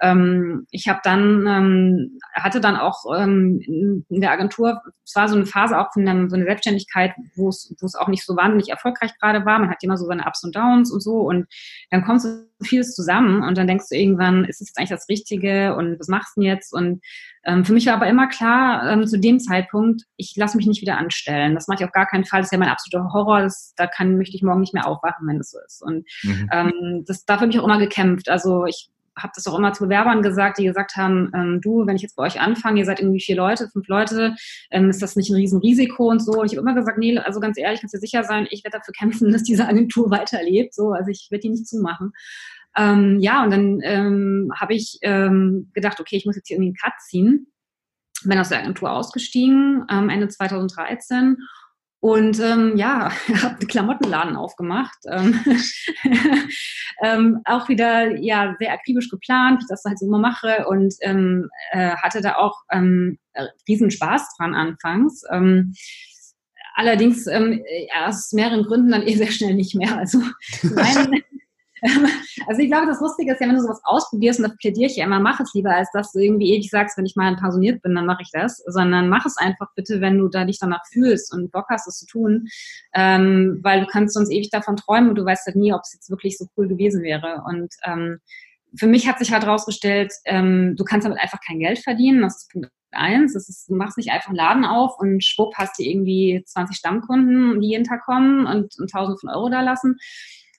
ähm, 0.00 0.66
ich 0.70 0.88
habe 0.88 1.00
dann, 1.02 1.46
ähm, 1.46 2.18
hatte 2.34 2.60
dann 2.60 2.76
auch 2.76 3.04
ähm, 3.16 4.04
in 4.08 4.20
der 4.20 4.32
Agentur, 4.32 4.82
es 5.04 5.14
war 5.14 5.28
so 5.28 5.36
eine 5.36 5.46
Phase 5.46 5.78
auch 5.78 5.92
von 5.92 6.08
einem, 6.08 6.30
so 6.30 6.36
eine 6.36 6.44
Selbstständigkeit, 6.44 7.12
wo 7.36 7.48
es, 7.48 7.74
wo 7.80 7.86
es 7.86 7.94
auch 7.94 8.08
nicht 8.08 8.24
so 8.24 8.36
wahnsinnig 8.36 8.70
erfolgreich 8.70 9.12
gerade 9.20 9.44
war. 9.44 9.58
Man 9.58 9.70
hat 9.70 9.82
immer 9.82 9.98
so 9.98 10.06
seine 10.06 10.24
Ups 10.26 10.42
und 10.44 10.56
Downs 10.56 10.90
und 10.90 11.02
so 11.02 11.20
und 11.20 11.46
dann 11.90 12.04
kommt 12.04 12.22
so 12.22 12.28
vieles 12.62 12.94
zusammen 12.94 13.42
und 13.42 13.58
dann 13.58 13.66
denkst 13.66 13.86
du 13.90 13.96
irgendwann, 13.96 14.44
ist 14.44 14.60
es 14.60 14.68
jetzt 14.68 14.78
eigentlich 14.78 14.90
das 14.90 15.08
Richtige 15.08 15.76
und 15.76 15.98
was 15.98 16.08
machst 16.14 16.36
du 16.36 16.40
denn 16.40 16.50
jetzt? 16.50 16.72
Und 16.72 17.00
ähm, 17.44 17.64
für 17.64 17.72
mich 17.72 17.86
war 17.86 17.94
aber 17.94 18.06
immer 18.06 18.28
klar, 18.28 18.90
ähm, 18.90 19.06
zu 19.06 19.18
dem 19.18 19.38
Zeitpunkt, 19.38 20.02
ich 20.16 20.34
lasse 20.36 20.56
mich 20.56 20.66
nicht 20.66 20.80
wieder 20.80 20.98
anstellen. 20.98 21.54
Das 21.54 21.68
mache 21.68 21.80
ich 21.80 21.84
auf 21.84 21.92
gar 21.92 22.06
keinen 22.06 22.24
Fall. 22.24 22.40
Das 22.40 22.48
ist 22.48 22.52
ja 22.52 22.58
mein 22.58 22.68
absoluter 22.68 23.12
Horror. 23.12 23.42
Das, 23.42 23.74
da 23.76 23.86
kann, 23.86 24.16
möchte 24.16 24.36
ich 24.36 24.42
morgen 24.42 24.60
nicht 24.60 24.74
mehr 24.74 24.86
aufwachen, 24.86 25.26
wenn 25.26 25.38
das 25.38 25.50
so 25.50 25.58
ist. 25.66 25.82
Und 25.82 26.06
mhm. 26.22 26.48
ähm, 26.52 27.04
das, 27.06 27.24
dafür 27.24 27.42
habe 27.42 27.52
ich 27.52 27.58
auch 27.60 27.64
immer 27.64 27.78
gekämpft. 27.78 28.28
Also 28.28 28.64
ich 28.66 28.90
habe 29.16 29.32
das 29.34 29.46
auch 29.46 29.56
immer 29.56 29.72
zu 29.72 29.84
Bewerbern 29.84 30.22
gesagt, 30.22 30.58
die 30.58 30.64
gesagt 30.64 30.96
haben, 30.96 31.30
ähm, 31.34 31.60
du, 31.62 31.86
wenn 31.86 31.96
ich 31.96 32.02
jetzt 32.02 32.16
bei 32.16 32.24
euch 32.24 32.40
anfange, 32.40 32.80
ihr 32.80 32.84
seid 32.84 33.00
irgendwie 33.00 33.20
vier 33.20 33.36
Leute, 33.36 33.68
fünf 33.68 33.86
Leute, 33.88 34.34
ähm, 34.70 34.90
ist 34.90 35.02
das 35.02 35.16
nicht 35.16 35.30
ein 35.30 35.36
Riesenrisiko 35.36 36.10
und 36.10 36.20
so. 36.20 36.32
Und 36.32 36.46
ich 36.46 36.58
habe 36.58 36.68
immer 36.68 36.74
gesagt, 36.74 36.98
nee, 36.98 37.16
also 37.18 37.40
ganz 37.40 37.58
ehrlich, 37.58 37.80
kannst 37.80 37.94
du 37.94 37.98
sicher 37.98 38.24
sein, 38.24 38.48
ich 38.50 38.64
werde 38.64 38.78
dafür 38.78 38.92
kämpfen, 38.92 39.30
dass 39.32 39.42
diese 39.42 39.68
Agentur 39.68 40.10
weiterlebt. 40.10 40.74
So, 40.74 40.90
also 40.90 41.10
ich 41.10 41.28
werde 41.30 41.42
die 41.42 41.50
nicht 41.50 41.68
zumachen. 41.68 42.12
Ähm, 42.76 43.20
ja, 43.20 43.44
und 43.44 43.50
dann 43.50 43.80
ähm, 43.82 44.52
habe 44.58 44.74
ich 44.74 44.98
ähm, 45.02 45.70
gedacht, 45.74 46.00
okay, 46.00 46.16
ich 46.16 46.26
muss 46.26 46.36
jetzt 46.36 46.48
hier 46.48 46.56
irgendwie 46.56 46.70
einen 46.70 46.76
Cut 46.76 47.00
ziehen. 47.00 47.46
Bin 48.24 48.38
aus 48.38 48.48
der 48.48 48.60
Agentur 48.60 48.90
ausgestiegen, 48.90 49.84
ähm, 49.90 50.08
Ende 50.08 50.28
2013 50.28 51.36
und 52.04 52.38
ähm, 52.38 52.76
ja, 52.76 53.10
habe 53.42 53.56
einen 53.56 53.66
Klamottenladen 53.66 54.36
aufgemacht. 54.36 54.98
Ähm, 55.10 55.40
ähm, 57.02 57.40
auch 57.46 57.70
wieder 57.70 58.16
ja 58.20 58.54
sehr 58.58 58.74
akribisch 58.74 59.08
geplant, 59.08 59.60
wie 59.60 59.62
ich 59.62 59.68
das 59.68 59.84
halt 59.86 59.98
so 59.98 60.06
immer 60.06 60.18
mache 60.18 60.66
und 60.68 60.94
ähm, 61.00 61.48
äh, 61.70 61.96
hatte 61.96 62.20
da 62.20 62.34
auch 62.34 62.62
ähm, 62.70 63.18
riesen 63.66 63.90
Spaß 63.90 64.36
dran 64.36 64.54
anfangs. 64.54 65.22
Ähm, 65.30 65.74
allerdings 66.74 67.26
ähm, 67.26 67.64
aus 68.04 68.32
mehreren 68.32 68.64
Gründen 68.64 68.90
dann 68.90 69.06
eh 69.06 69.14
sehr 69.16 69.30
schnell 69.30 69.54
nicht 69.54 69.74
mehr. 69.74 69.96
Also 69.96 70.18
mein, 70.74 71.22
also 72.46 72.62
ich 72.62 72.68
glaube, 72.68 72.86
das 72.86 73.00
Lustige 73.00 73.32
ist 73.32 73.40
ja, 73.40 73.46
wenn 73.46 73.56
du 73.56 73.60
sowas 73.60 73.80
ausprobierst, 73.84 74.40
und 74.40 74.48
das 74.48 74.56
plädiere 74.56 74.90
ich 74.90 74.96
ja 74.96 75.04
immer, 75.04 75.20
mach 75.20 75.38
es 75.40 75.52
lieber, 75.54 75.74
als 75.74 75.90
dass 75.92 76.12
du 76.12 76.18
irgendwie 76.18 76.54
ewig 76.54 76.70
sagst, 76.70 76.96
wenn 76.96 77.04
ich 77.04 77.14
mal 77.14 77.36
pensioniert 77.36 77.82
bin, 77.82 77.94
dann 77.94 78.06
mache 78.06 78.22
ich 78.22 78.30
das, 78.32 78.62
sondern 78.66 79.08
mach 79.08 79.26
es 79.26 79.36
einfach 79.36 79.68
bitte, 79.74 80.00
wenn 80.00 80.18
du 80.18 80.28
da 80.28 80.44
dich 80.44 80.58
danach 80.58 80.82
fühlst 80.90 81.32
und 81.34 81.52
Bock 81.52 81.66
hast, 81.68 81.86
es 81.86 81.98
zu 81.98 82.06
tun, 82.06 82.48
ähm, 82.94 83.60
weil 83.62 83.80
du 83.80 83.86
kannst 83.86 84.14
sonst 84.14 84.30
ewig 84.30 84.50
davon 84.50 84.76
träumen 84.76 85.10
und 85.10 85.16
du 85.16 85.24
weißt 85.24 85.46
halt 85.46 85.56
nie, 85.56 85.72
ob 85.72 85.82
es 85.82 85.92
jetzt 85.92 86.10
wirklich 86.10 86.38
so 86.38 86.46
cool 86.56 86.68
gewesen 86.68 87.02
wäre 87.02 87.42
und 87.46 87.74
ähm, 87.84 88.20
für 88.76 88.86
mich 88.86 89.06
hat 89.06 89.18
sich 89.18 89.32
halt 89.32 89.44
herausgestellt, 89.44 90.12
ähm, 90.24 90.74
du 90.76 90.82
kannst 90.82 91.04
damit 91.04 91.20
einfach 91.20 91.38
kein 91.46 91.60
Geld 91.60 91.78
verdienen. 91.78 92.22
Das 92.22 92.38
ist 92.38 92.50
Punkt 92.50 92.70
eins. 92.90 93.34
Das 93.34 93.48
ist, 93.48 93.68
du 93.68 93.74
machst 93.74 93.96
nicht 93.96 94.10
einfach 94.10 94.28
einen 94.28 94.36
Laden 94.36 94.64
auf 94.64 94.98
und 94.98 95.22
schwupp 95.24 95.54
hast 95.56 95.78
du 95.78 95.82
irgendwie 95.82 96.42
20 96.44 96.76
Stammkunden, 96.76 97.60
die 97.60 97.68
jeden 97.68 97.84
Tag 97.84 98.02
kommen 98.04 98.46
und, 98.46 98.74
und 98.78 98.94
1000 98.94 99.20
von 99.20 99.30
Euro 99.30 99.48
da 99.48 99.60
lassen. 99.60 99.96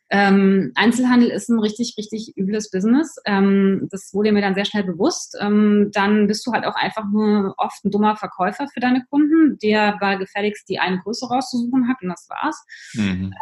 Ähm, 0.09 0.71
Einzelhandel 0.75 1.29
ist 1.29 1.49
ein 1.49 1.59
richtig, 1.59 1.95
richtig 1.97 2.37
übles 2.37 2.69
Business. 2.69 3.15
Ähm, 3.25 3.87
das 3.91 4.13
wurde 4.13 4.31
mir 4.31 4.41
dann 4.41 4.55
sehr 4.55 4.65
schnell 4.65 4.83
bewusst. 4.83 5.35
Ähm, 5.41 5.89
dann 5.93 6.27
bist 6.27 6.45
du 6.45 6.51
halt 6.51 6.65
auch 6.65 6.75
einfach 6.75 7.05
nur 7.11 7.55
oft 7.57 7.83
ein 7.83 7.91
dummer 7.91 8.15
Verkäufer 8.15 8.67
für 8.67 8.79
deine 8.79 9.03
Kunden, 9.09 9.57
der 9.63 9.97
war 9.99 10.17
gefälligst 10.17 10.69
die 10.69 10.79
eine 10.79 10.99
Größe 10.99 11.27
rauszusuchen 11.27 11.87
hat 11.87 11.97
und 12.01 12.09
das 12.09 12.27
war's. 12.29 12.63
Mhm. 12.93 13.33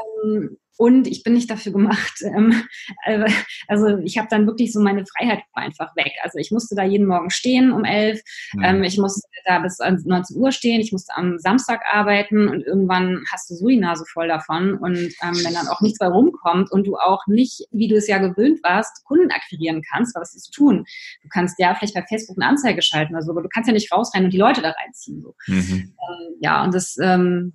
Ähm, 0.80 0.86
und 0.86 1.08
ich 1.08 1.24
bin 1.24 1.34
nicht 1.34 1.50
dafür 1.50 1.72
gemacht. 1.72 2.22
Ähm, 2.34 2.63
äh, 3.06 3.30
also 3.68 3.98
ich 4.00 4.18
habe 4.18 4.27
dann 4.30 4.48
wirklich 4.48 4.72
so 4.72 4.80
meine 4.82 5.06
Freiheit 5.06 5.42
einfach 5.53 5.96
weg. 5.96 6.13
Also 6.24 6.39
ich 6.39 6.51
musste 6.51 6.74
da 6.74 6.84
jeden 6.84 7.06
Morgen 7.06 7.30
stehen 7.30 7.72
um 7.72 7.84
elf. 7.84 8.22
Mhm. 8.53 8.63
Ähm, 8.63 8.84
ich 8.84 8.98
musste 8.98 9.22
da 9.46 9.60
bis 9.60 9.77
19 9.80 10.38
Uhr 10.38 10.51
stehen. 10.51 10.82
Ich 10.82 10.92
musste 10.92 11.15
am 11.15 11.38
Samstag 11.38 11.82
arbeiten 11.92 12.48
und 12.48 12.65
irgendwann 12.65 13.24
hast 13.32 13.50
du 13.50 13.56
so 13.56 13.68
die 13.68 13.77
Nase 13.77 14.06
voll 14.12 14.27
davon. 14.27 14.75
Und 14.75 14.98
ähm, 14.98 15.36
wenn 15.44 15.53
dann 15.53 15.68
auch 15.68 15.82
nichts 15.82 16.00
bei 16.00 16.08
rumkommt 16.08 16.72
und 16.72 16.88
du 16.88 16.96
auch 16.96 17.27
nicht, 17.27 17.68
wie 17.72 17.88
du 17.88 17.96
es 17.96 18.08
ja 18.08 18.18
gewöhnt 18.18 18.63
warst, 18.63 19.03
Kunden 19.06 19.32
akquirieren 19.32 19.84
kannst, 19.92 20.15
was 20.15 20.34
ist 20.34 20.46
zu 20.46 20.51
tun? 20.51 20.86
Du 21.22 21.30
kannst 21.30 21.60
ja 21.60 21.75
vielleicht 21.75 21.96
bei 21.96 22.06
Facebook 22.08 22.38
eine 22.38 22.50
Anzeige 22.50 22.82
schalten 22.82 23.13
oder 23.13 23.24
so, 23.24 23.32
aber 23.32 23.44
du 23.44 23.50
kannst 23.50 23.68
ja 23.68 23.74
nicht 23.74 23.92
rausrennen 23.92 24.25
und 24.25 24.34
die 24.34 24.39
Leute 24.39 24.62
da 24.62 24.72
reinziehen. 24.72 25.22
So. 25.22 25.36
Mhm. 25.48 25.94
ja, 26.39 26.63
und 26.63 26.74
das 26.74 26.98
ähm, 27.01 27.53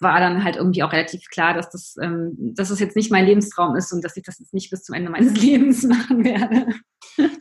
war 0.00 0.20
dann 0.20 0.44
halt 0.44 0.56
irgendwie 0.56 0.82
auch 0.82 0.92
relativ 0.92 1.28
klar, 1.30 1.54
dass 1.54 1.70
das, 1.70 1.96
ähm, 2.02 2.34
dass 2.38 2.68
das 2.68 2.80
jetzt 2.80 2.96
nicht 2.96 3.10
mein 3.10 3.26
Lebenstraum 3.26 3.76
ist 3.76 3.92
und 3.92 4.04
dass 4.04 4.16
ich 4.16 4.22
das 4.22 4.38
jetzt 4.38 4.52
nicht 4.52 4.70
bis 4.70 4.82
zum 4.82 4.94
Ende 4.94 5.10
meines 5.10 5.34
Lebens 5.40 5.84
machen 5.84 6.24
werde. 6.24 6.66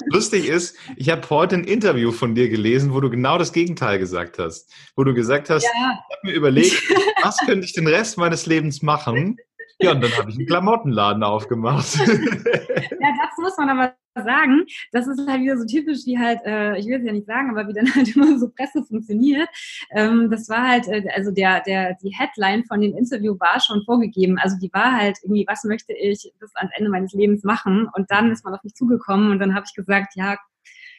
Lustig 0.07 0.47
ist, 0.47 0.77
ich 0.95 1.09
habe 1.09 1.29
heute 1.29 1.55
ein 1.55 1.63
Interview 1.65 2.12
von 2.12 2.33
dir 2.33 2.50
gelesen, 2.50 2.93
wo 2.93 3.01
du 3.01 3.09
genau 3.09 3.38
das 3.38 3.51
Gegenteil 3.51 4.00
gesagt 4.00 4.39
hast. 4.39 4.71
Wo 4.95 5.03
du 5.03 5.13
gesagt 5.13 5.50
hast, 5.50 5.63
ja. 5.63 5.69
ich 5.69 6.15
habe 6.15 6.27
mir 6.27 6.33
überlegt, 6.33 6.81
was 7.24 7.38
könnte 7.39 7.65
ich 7.65 7.74
den 7.74 7.88
Rest 7.88 8.17
meines 8.17 8.45
Lebens 8.45 8.81
machen? 8.81 9.38
Ja, 9.82 9.91
und 9.91 10.01
dann 10.01 10.17
habe 10.17 10.29
ich 10.29 10.38
einen 10.38 10.48
Klamottenladen 10.48 11.24
aufgemacht. 11.24 11.98
ja, 11.98 12.08
das 12.08 13.38
muss 13.38 13.58
man 13.58 13.70
aber 13.70 13.94
sagen. 14.15 14.65
Das 14.94 15.08
ist 15.08 15.27
halt 15.27 15.41
wieder 15.41 15.58
so 15.58 15.65
typisch, 15.65 16.05
wie 16.05 16.17
halt, 16.17 16.39
äh, 16.46 16.77
ich 16.77 16.86
will 16.88 17.00
es 17.00 17.05
ja 17.05 17.12
nicht 17.12 17.27
sagen, 17.27 17.50
aber 17.50 17.67
wie 17.67 17.74
dann 17.74 17.94
halt 17.96 18.15
immer 18.15 18.39
so 18.39 18.50
Presse 18.50 18.84
funktioniert. 18.86 19.50
Ähm, 19.91 20.32
das 20.32 20.48
war 20.48 20.65
halt, 20.67 20.88
äh, 20.88 21.03
also 21.13 21.32
der, 21.32 21.62
der, 21.62 21.98
die 22.01 22.15
Headline 22.15 22.63
von 22.65 22.79
dem 22.79 22.96
Interview 22.96 23.38
war 23.39 23.60
schon 23.60 23.84
vorgegeben. 23.84 24.38
Also 24.39 24.58
die 24.58 24.72
war 24.72 24.94
halt 24.94 25.17
irgendwie, 25.24 25.46
was 25.48 25.65
möchte 25.65 25.94
ich 25.94 26.32
bis 26.39 26.55
ans 26.55 26.72
Ende 26.77 26.89
meines 26.89 27.12
Lebens 27.13 27.44
machen? 27.44 27.89
Und 27.94 28.10
dann 28.10 28.32
ist 28.32 28.46
man 28.46 28.53
auf 28.53 28.63
mich 28.63 28.75
zugekommen 28.75 29.32
und 29.32 29.39
dann 29.39 29.55
habe 29.55 29.65
ich 29.67 29.75
gesagt, 29.75 30.15
ja, 30.15 30.38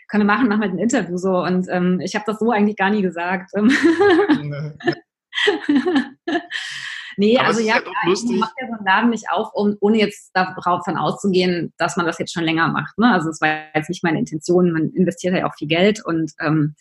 können 0.09 0.27
wir 0.27 0.33
machen, 0.35 0.49
machen 0.49 0.61
wir 0.61 0.69
ein 0.69 0.79
Interview 0.79 1.17
so. 1.17 1.43
Und 1.43 1.67
ähm, 1.71 2.01
ich 2.01 2.15
habe 2.15 2.25
das 2.27 2.39
so 2.39 2.51
eigentlich 2.51 2.77
gar 2.77 2.91
nie 2.91 3.03
gesagt. 3.03 3.53
Nee, 7.17 7.39
Aber 7.39 7.49
also 7.49 7.61
ja, 7.61 7.77
ja 7.77 8.09
lustig. 8.09 8.39
macht 8.39 8.55
ja 8.61 8.67
so 8.67 8.75
einen 8.75 8.85
Laden 8.85 9.11
nicht 9.11 9.31
auf, 9.31 9.49
um, 9.55 9.77
ohne 9.81 9.99
jetzt 9.99 10.31
davon 10.35 10.97
auszugehen, 10.97 11.73
dass 11.79 11.97
man 11.97 12.07
das 12.07 12.19
jetzt 12.19 12.33
schon 12.33 12.45
länger 12.45 12.69
macht. 12.69 12.99
Ne? 12.99 13.13
Also 13.13 13.31
es 13.31 13.41
war 13.41 13.49
jetzt 13.75 13.89
nicht 13.89 14.05
meine 14.05 14.19
Intention, 14.19 14.73
man 14.73 14.91
investiert 14.91 15.35
ja 15.35 15.47
auch 15.47 15.55
viel 15.55 15.69
Geld 15.69 16.05
und 16.05 16.33
ähm, 16.41 16.75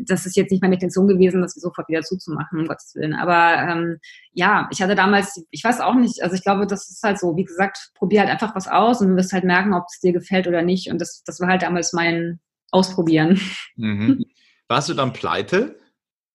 das 0.00 0.26
ist 0.26 0.36
jetzt 0.36 0.50
nicht 0.50 0.62
meine 0.62 0.74
Intention 0.74 1.06
gewesen, 1.06 1.42
das 1.42 1.54
sofort 1.54 1.88
wieder 1.88 2.02
zuzumachen, 2.02 2.58
um 2.58 2.66
Gottes 2.66 2.94
Willen. 2.94 3.14
Aber 3.14 3.70
ähm, 3.70 3.98
ja, 4.32 4.68
ich 4.70 4.82
hatte 4.82 4.94
damals, 4.94 5.44
ich 5.50 5.62
weiß 5.62 5.80
auch 5.80 5.94
nicht, 5.94 6.22
also 6.22 6.34
ich 6.34 6.42
glaube, 6.42 6.66
das 6.66 6.88
ist 6.88 7.02
halt 7.02 7.18
so, 7.18 7.36
wie 7.36 7.44
gesagt, 7.44 7.90
probier 7.94 8.20
halt 8.20 8.30
einfach 8.30 8.54
was 8.54 8.68
aus 8.68 9.00
und 9.00 9.08
du 9.08 9.16
wirst 9.16 9.32
halt 9.32 9.44
merken, 9.44 9.74
ob 9.74 9.84
es 9.88 10.00
dir 10.00 10.12
gefällt 10.12 10.46
oder 10.46 10.62
nicht. 10.62 10.90
Und 10.90 11.00
das, 11.00 11.22
das 11.24 11.40
war 11.40 11.48
halt 11.48 11.62
damals 11.62 11.92
mein 11.92 12.40
Ausprobieren. 12.70 13.40
Mhm. 13.76 14.24
Warst 14.68 14.88
du 14.88 14.94
dann 14.94 15.12
pleite? 15.12 15.76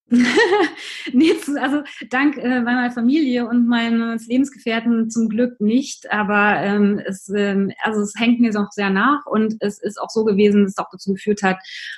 nee, 1.14 1.34
also 1.60 1.84
dank 2.10 2.38
äh, 2.38 2.62
meiner 2.62 2.92
Familie 2.92 3.48
und 3.48 3.68
meines 3.68 4.28
Lebensgefährten 4.28 5.10
zum 5.10 5.30
Glück 5.30 5.62
nicht, 5.62 6.12
aber 6.12 6.56
ähm, 6.58 7.00
es, 7.06 7.30
ähm, 7.30 7.72
also 7.84 8.02
es 8.02 8.14
hängt 8.18 8.40
mir 8.40 8.52
noch 8.52 8.72
sehr 8.72 8.90
nach 8.90 9.26
und 9.26 9.56
es 9.60 9.80
ist 9.80 10.02
auch 10.02 10.10
so 10.10 10.26
gewesen, 10.26 10.64
dass 10.64 10.72
es 10.72 10.78
auch 10.78 10.90
dazu 10.92 11.14
geführt 11.14 11.44
hat, 11.44 11.58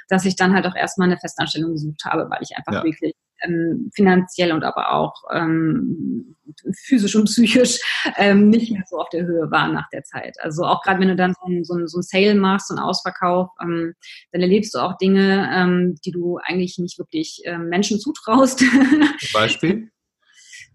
dass 0.10 0.26
ich 0.26 0.36
dann 0.36 0.54
halt 0.54 0.66
auch 0.68 0.76
erstmal 0.76 1.08
eine 1.08 1.18
Festanstellung 1.18 1.74
gesucht 1.74 2.04
habe, 2.06 2.30
weil 2.30 2.40
ich 2.42 2.56
einfach 2.58 2.74
ja. 2.74 2.84
wirklich 2.84 3.14
ähm, 3.44 3.92
finanziell 3.94 4.52
und 4.52 4.64
aber 4.64 4.94
auch 4.94 5.24
ähm, 5.34 6.36
physisch 6.86 7.16
und 7.16 7.26
psychisch 7.26 7.80
ähm, 8.18 8.50
nicht 8.50 8.72
mehr 8.72 8.84
so 8.90 8.98
auf 8.98 9.10
der 9.10 9.26
Höhe 9.26 9.50
war 9.52 9.68
nach 9.68 9.90
der 9.90 10.04
Zeit. 10.04 10.36
Also 10.42 10.64
auch 10.64 10.82
gerade 10.82 11.00
wenn 11.00 11.10
du 11.10 11.16
dann 11.16 11.34
so 11.34 11.48
ein, 11.48 11.64
so 11.64 11.76
ein, 11.76 11.88
so 11.88 12.00
ein 12.00 12.04
Sale 12.04 12.36
machst, 12.36 12.68
so 12.68 12.76
einen 12.76 12.84
Ausverkauf, 12.84 13.50
ähm, 13.62 13.94
dann 14.32 14.42
erlebst 14.42 14.74
du 14.74 14.80
auch 14.80 14.98
Dinge, 14.98 15.50
ähm, 15.54 15.96
die 16.06 16.12
du 16.12 16.40
eigentlich 16.44 16.78
nicht 16.78 16.98
wirklich 16.98 17.42
ähm, 17.46 17.70
Menschen 17.70 18.00
zutraust. 18.00 18.60
Zum 19.20 19.34
Beispiel? 19.34 19.92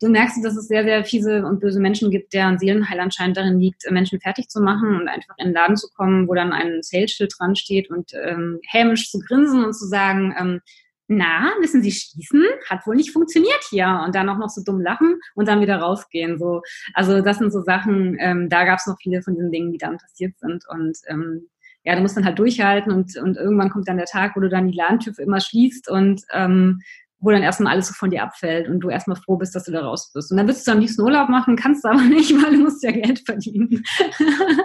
du 0.01 0.09
merkst, 0.09 0.45
dass 0.45 0.57
es 0.57 0.69
sehr, 0.69 0.85
sehr 0.85 1.05
fiese 1.05 1.45
und 1.45 1.61
böse 1.61 1.81
Menschen 1.81 2.11
gibt, 2.11 2.33
deren 2.33 2.59
Seelenheil 2.59 3.01
anscheinend 3.01 3.37
darin 3.37 3.59
liegt, 3.59 3.91
Menschen 3.91 4.21
fertig 4.21 4.49
zu 4.49 4.61
machen 4.61 5.01
und 5.01 5.09
einfach 5.09 5.35
in 5.39 5.47
den 5.47 5.55
Laden 5.55 5.77
zu 5.77 5.89
kommen, 5.95 6.29
wo 6.29 6.35
dann 6.35 6.53
ein 6.53 6.83
Sales-Schild 6.83 7.33
dran 7.39 7.57
steht 7.57 7.91
und 7.91 8.13
ähm, 8.15 8.61
hämisch 8.69 9.11
zu 9.11 9.19
grinsen 9.21 9.65
und 9.65 9.73
zu 9.75 9.87
sagen, 9.87 10.35
ähm, 10.39 10.61
na, 11.09 11.53
müssen 11.61 11.83
Sie 11.83 11.93
schließen? 11.93 12.43
Hat 12.69 12.87
wohl 12.87 12.97
nicht 12.97 13.13
funktioniert 13.13 13.63
hier. 13.71 14.03
Und 14.05 14.15
dann 14.15 14.29
auch 14.29 14.39
noch 14.39 14.49
so 14.49 14.63
dumm 14.65 14.81
lachen 14.81 15.21
und 15.35 15.47
dann 15.49 15.61
wieder 15.61 15.77
rausgehen. 15.77 16.39
So, 16.39 16.63
also 16.95 17.21
das 17.21 17.39
sind 17.39 17.53
so 17.53 17.63
Sachen, 17.63 18.17
ähm, 18.19 18.49
da 18.49 18.65
gab 18.65 18.79
es 18.79 18.87
noch 18.87 18.97
viele 19.01 19.23
von 19.23 19.35
diesen 19.35 19.53
Dingen, 19.53 19.73
die 19.73 19.79
dann 19.79 19.99
passiert 19.99 20.39
sind. 20.39 20.65
Und 20.69 20.99
ähm, 21.07 21.49
ja, 21.85 21.95
du 21.95 22.03
musst 22.03 22.17
dann 22.17 22.25
halt 22.25 22.39
durchhalten 22.39 22.93
und, 22.93 23.17
und 23.17 23.37
irgendwann 23.37 23.71
kommt 23.71 23.87
dann 23.87 23.97
der 23.97 24.07
Tag, 24.07 24.35
wo 24.35 24.41
du 24.41 24.49
dann 24.49 24.67
die 24.67 24.77
Ladentür 24.77 25.15
für 25.15 25.23
immer 25.23 25.41
schließt 25.41 25.89
und 25.89 26.23
ähm, 26.33 26.81
wo 27.21 27.31
dann 27.31 27.43
erstmal 27.43 27.73
alles 27.73 27.89
so 27.89 27.95
von 27.95 28.11
dir 28.11 28.25
abfällt 28.25 28.69
und 28.69 28.81
du 28.81 28.91
erstmal 28.91 29.17
froh 29.17 29.37
bist, 29.37 29.55
dass 29.55 29.65
du 29.65 29.73
da 29.73 29.81
raus 29.81 30.11
bist. 30.13 30.31
Und 30.31 30.37
dann 30.37 30.49
willst 30.49 30.67
du 30.67 30.73
am 30.73 30.81
liebsten 30.81 31.03
Urlaub 31.03 31.29
machen, 31.29 31.57
kannst 31.57 31.85
du 31.85 31.89
aber 31.89 32.03
nicht, 32.03 32.33
weil 32.33 32.57
du 32.57 32.63
musst 32.65 32.83
ja 32.83 32.91
Geld 32.91 33.21
verdienen. 33.25 33.85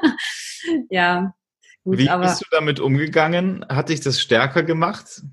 ja. 0.89 1.33
Gut, 1.83 1.98
Wie 1.98 2.07
bist 2.07 2.41
du 2.41 2.45
damit 2.51 2.79
umgegangen? 2.79 3.65
Hat 3.69 3.89
dich 3.89 4.01
das 4.01 4.19
stärker 4.19 4.63
gemacht? 4.63 5.24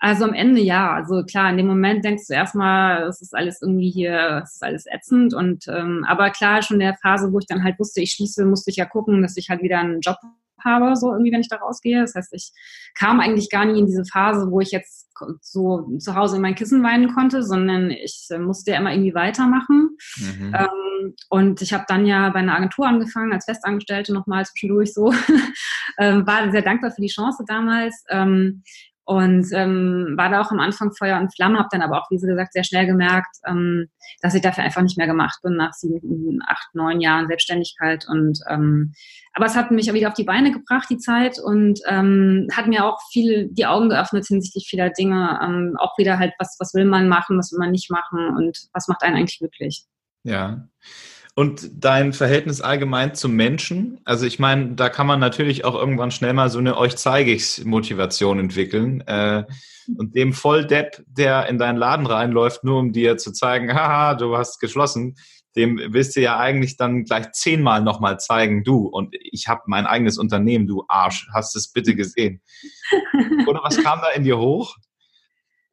Also 0.00 0.24
am 0.24 0.32
Ende 0.32 0.60
ja. 0.62 0.94
Also 0.94 1.22
klar, 1.24 1.50
in 1.50 1.58
dem 1.58 1.66
Moment 1.66 2.04
denkst 2.04 2.24
du 2.26 2.34
erstmal, 2.34 3.02
es 3.04 3.20
ist 3.20 3.34
alles 3.34 3.60
irgendwie 3.62 3.90
hier, 3.90 4.40
es 4.42 4.54
ist 4.54 4.62
alles 4.62 4.86
ätzend. 4.86 5.34
Und 5.34 5.68
ähm, 5.68 6.04
aber 6.08 6.30
klar, 6.30 6.62
schon 6.62 6.80
in 6.80 6.86
der 6.86 6.96
Phase, 6.96 7.32
wo 7.32 7.38
ich 7.38 7.46
dann 7.46 7.62
halt 7.62 7.78
wusste, 7.78 8.00
ich 8.00 8.12
schließe, 8.12 8.46
musste 8.46 8.70
ich 8.70 8.76
ja 8.76 8.86
gucken, 8.86 9.22
dass 9.22 9.36
ich 9.36 9.50
halt 9.50 9.62
wieder 9.62 9.78
einen 9.78 10.00
Job 10.00 10.16
habe, 10.64 10.96
so 10.96 11.12
irgendwie, 11.12 11.32
wenn 11.32 11.40
ich 11.40 11.48
da 11.48 11.56
rausgehe. 11.56 12.00
Das 12.00 12.14
heißt, 12.14 12.32
ich 12.32 12.52
kam 12.98 13.20
eigentlich 13.20 13.50
gar 13.50 13.64
nie 13.64 13.78
in 13.78 13.86
diese 13.86 14.04
Phase, 14.04 14.50
wo 14.50 14.60
ich 14.60 14.70
jetzt 14.70 15.08
so 15.42 15.86
zu 15.98 16.14
Hause 16.14 16.36
in 16.36 16.42
mein 16.42 16.54
Kissen 16.54 16.82
weinen 16.82 17.14
konnte, 17.14 17.42
sondern 17.42 17.90
ich 17.90 18.26
äh, 18.30 18.38
musste 18.38 18.70
ja 18.70 18.78
immer 18.78 18.92
irgendwie 18.92 19.14
weitermachen. 19.14 19.96
Mhm. 20.16 20.54
Ähm, 20.54 21.14
und 21.28 21.62
ich 21.62 21.72
habe 21.72 21.84
dann 21.88 22.06
ja 22.06 22.30
bei 22.30 22.40
einer 22.40 22.54
Agentur 22.54 22.86
angefangen, 22.86 23.32
als 23.32 23.44
Festangestellte 23.44 24.12
nochmal 24.12 24.44
zwischendurch 24.46 24.94
so. 24.94 25.12
ähm, 25.98 26.26
war 26.26 26.50
sehr 26.50 26.62
dankbar 26.62 26.90
für 26.90 27.02
die 27.02 27.08
Chance 27.08 27.44
damals. 27.46 28.04
Ähm, 28.08 28.62
und 29.10 29.48
ähm, 29.54 30.14
war 30.16 30.30
da 30.30 30.40
auch 30.40 30.52
am 30.52 30.60
Anfang 30.60 30.92
Feuer 30.92 31.18
und 31.18 31.34
Flamme, 31.34 31.58
habe 31.58 31.68
dann 31.72 31.82
aber 31.82 32.00
auch, 32.00 32.08
wie 32.12 32.18
Sie 32.18 32.28
gesagt, 32.28 32.52
sehr 32.52 32.62
schnell 32.62 32.86
gemerkt, 32.86 33.38
ähm, 33.44 33.88
dass 34.22 34.36
ich 34.36 34.40
dafür 34.40 34.62
einfach 34.62 34.82
nicht 34.82 34.96
mehr 34.96 35.08
gemacht 35.08 35.40
bin 35.42 35.56
nach 35.56 35.72
sieben, 35.72 36.38
acht, 36.46 36.68
neun 36.74 37.00
Jahren 37.00 37.26
Selbstständigkeit. 37.26 38.06
Und 38.08 38.38
ähm, 38.48 38.92
aber 39.32 39.46
es 39.46 39.56
hat 39.56 39.72
mich 39.72 39.92
wieder 39.92 40.06
auf 40.06 40.14
die 40.14 40.22
Beine 40.22 40.52
gebracht, 40.52 40.86
die 40.90 40.98
Zeit, 40.98 41.40
und 41.42 41.80
ähm, 41.88 42.46
hat 42.52 42.68
mir 42.68 42.84
auch 42.84 43.00
viel 43.10 43.48
die 43.50 43.66
Augen 43.66 43.88
geöffnet 43.88 44.26
hinsichtlich 44.28 44.68
vieler 44.70 44.90
Dinge. 44.90 45.40
Ähm, 45.42 45.74
auch 45.80 45.98
wieder 45.98 46.20
halt, 46.20 46.32
was, 46.38 46.54
was 46.60 46.72
will 46.74 46.84
man 46.84 47.08
machen, 47.08 47.36
was 47.36 47.50
will 47.50 47.58
man 47.58 47.72
nicht 47.72 47.90
machen 47.90 48.36
und 48.36 48.58
was 48.72 48.86
macht 48.86 49.02
einen 49.02 49.16
eigentlich 49.16 49.40
glücklich. 49.40 49.86
Ja. 50.22 50.68
Und 51.40 51.70
dein 51.82 52.12
Verhältnis 52.12 52.60
allgemein 52.60 53.14
zum 53.14 53.32
Menschen? 53.32 53.98
Also 54.04 54.26
ich 54.26 54.38
meine, 54.38 54.74
da 54.74 54.90
kann 54.90 55.06
man 55.06 55.20
natürlich 55.20 55.64
auch 55.64 55.74
irgendwann 55.74 56.10
schnell 56.10 56.34
mal 56.34 56.50
so 56.50 56.58
eine 56.58 56.76
euch 56.76 56.96
zeige 56.96 57.32
ich's 57.32 57.64
Motivation 57.64 58.38
entwickeln. 58.38 59.00
Äh, 59.06 59.44
und 59.96 60.14
dem 60.14 60.34
Volldepp, 60.34 61.02
der 61.06 61.46
in 61.46 61.56
deinen 61.56 61.78
Laden 61.78 62.04
reinläuft, 62.04 62.62
nur 62.62 62.78
um 62.78 62.92
dir 62.92 63.16
zu 63.16 63.32
zeigen, 63.32 63.72
haha, 63.74 64.16
du 64.16 64.36
hast 64.36 64.60
geschlossen, 64.60 65.16
dem 65.56 65.80
willst 65.82 66.14
du 66.14 66.20
ja 66.20 66.38
eigentlich 66.38 66.76
dann 66.76 67.04
gleich 67.04 67.32
zehnmal 67.32 67.80
nochmal 67.80 68.20
zeigen, 68.20 68.62
du 68.62 68.86
und 68.86 69.16
ich 69.18 69.48
habe 69.48 69.62
mein 69.64 69.86
eigenes 69.86 70.18
Unternehmen, 70.18 70.66
du 70.66 70.84
Arsch, 70.88 71.26
hast 71.32 71.56
es 71.56 71.72
bitte 71.72 71.94
gesehen. 71.94 72.42
Oder 73.46 73.60
was 73.62 73.82
kam 73.82 74.00
da 74.02 74.10
in 74.10 74.24
dir 74.24 74.36
hoch? 74.36 74.76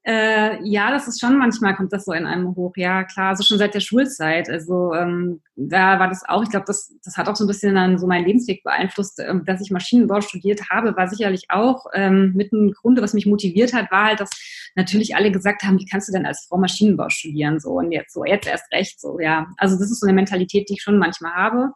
Äh, 0.08 0.64
ja, 0.64 0.90
das 0.90 1.10
ist 1.10 1.20
schon 1.20 1.38
manchmal 1.38 1.76
kommt 1.76 1.92
das 1.92 2.06
so 2.06 2.14
in 2.14 2.26
einem 2.26 2.56
hoch. 2.56 2.72
Ja, 2.78 3.04
klar, 3.04 3.32
also 3.32 3.44
schon 3.44 3.58
seit 3.58 3.74
der 3.74 3.82
Schulzeit. 3.82 4.50
Also 4.50 4.94
ähm, 4.94 5.42
da 5.58 6.00
war 6.00 6.08
das 6.08 6.24
auch, 6.26 6.44
ich 6.44 6.50
glaube, 6.50 6.64
das, 6.66 6.96
das 7.04 7.18
hat 7.18 7.28
auch 7.28 7.36
so 7.36 7.44
ein 7.44 7.48
bisschen 7.48 7.76
dann 7.76 7.98
so 7.98 8.08
meinen 8.08 8.26
Lebensweg 8.26 8.64
beeinflusst, 8.64 9.20
ähm, 9.20 9.44
dass 9.44 9.60
ich 9.60 9.70
Maschinenbau 9.70 10.22
studiert 10.22 10.70
habe, 10.70 10.96
war 10.96 11.10
sicherlich 11.10 11.48
auch 11.50 11.88
ähm, 11.94 12.32
mit 12.38 12.54
einem 12.54 12.72
Grund, 12.72 13.02
was 13.02 13.14
mich 13.14 13.26
motiviert 13.26 13.74
hat, 13.74 13.92
war 13.92 14.06
halt, 14.06 14.22
dass 14.22 14.30
natürlich 14.76 15.14
alle 15.14 15.30
gesagt 15.30 15.64
haben, 15.64 15.78
wie 15.78 15.86
kannst 15.86 16.08
du 16.08 16.14
denn 16.14 16.26
als 16.26 16.46
Frau 16.48 16.58
Maschinenbau 16.58 17.10
studieren? 17.10 17.60
So 17.60 17.72
und 17.72 17.92
jetzt 17.92 18.14
so, 18.14 18.24
jetzt 18.24 18.48
erst 18.48 18.72
recht 18.72 19.02
so, 19.02 19.20
ja. 19.20 19.48
Also 19.58 19.78
das 19.78 19.92
ist 19.92 20.00
so 20.00 20.08
eine 20.08 20.16
Mentalität, 20.16 20.70
die 20.70 20.76
ich 20.76 20.84
schon 20.84 21.00
manchmal 21.00 21.34
habe. 21.34 21.74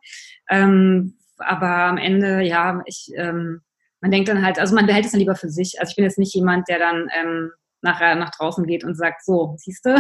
Ähm, 0.50 1.18
aber 1.38 1.68
am 1.68 1.98
Ende, 1.98 2.44
ja, 2.44 2.82
ich, 2.86 3.12
ähm, 3.18 3.60
man 4.00 4.12
denkt 4.12 4.30
dann 4.30 4.46
halt, 4.46 4.58
also 4.58 4.74
man 4.74 4.86
behält 4.86 5.04
es 5.04 5.12
dann 5.12 5.20
lieber 5.20 5.36
für 5.36 5.50
sich. 5.50 5.82
Also 5.82 5.92
ich 5.92 5.96
bin 5.98 6.06
jetzt 6.06 6.18
nicht 6.18 6.34
jemand, 6.34 6.70
der 6.70 6.80
dann 6.80 7.10
ähm, 7.22 7.52
nachher 7.82 8.16
nach 8.16 8.32
draußen 8.32 8.66
geht 8.66 8.84
und 8.84 8.96
sagt, 8.96 9.24
so, 9.26 9.56
siehst 9.58 9.86
du, 9.86 9.96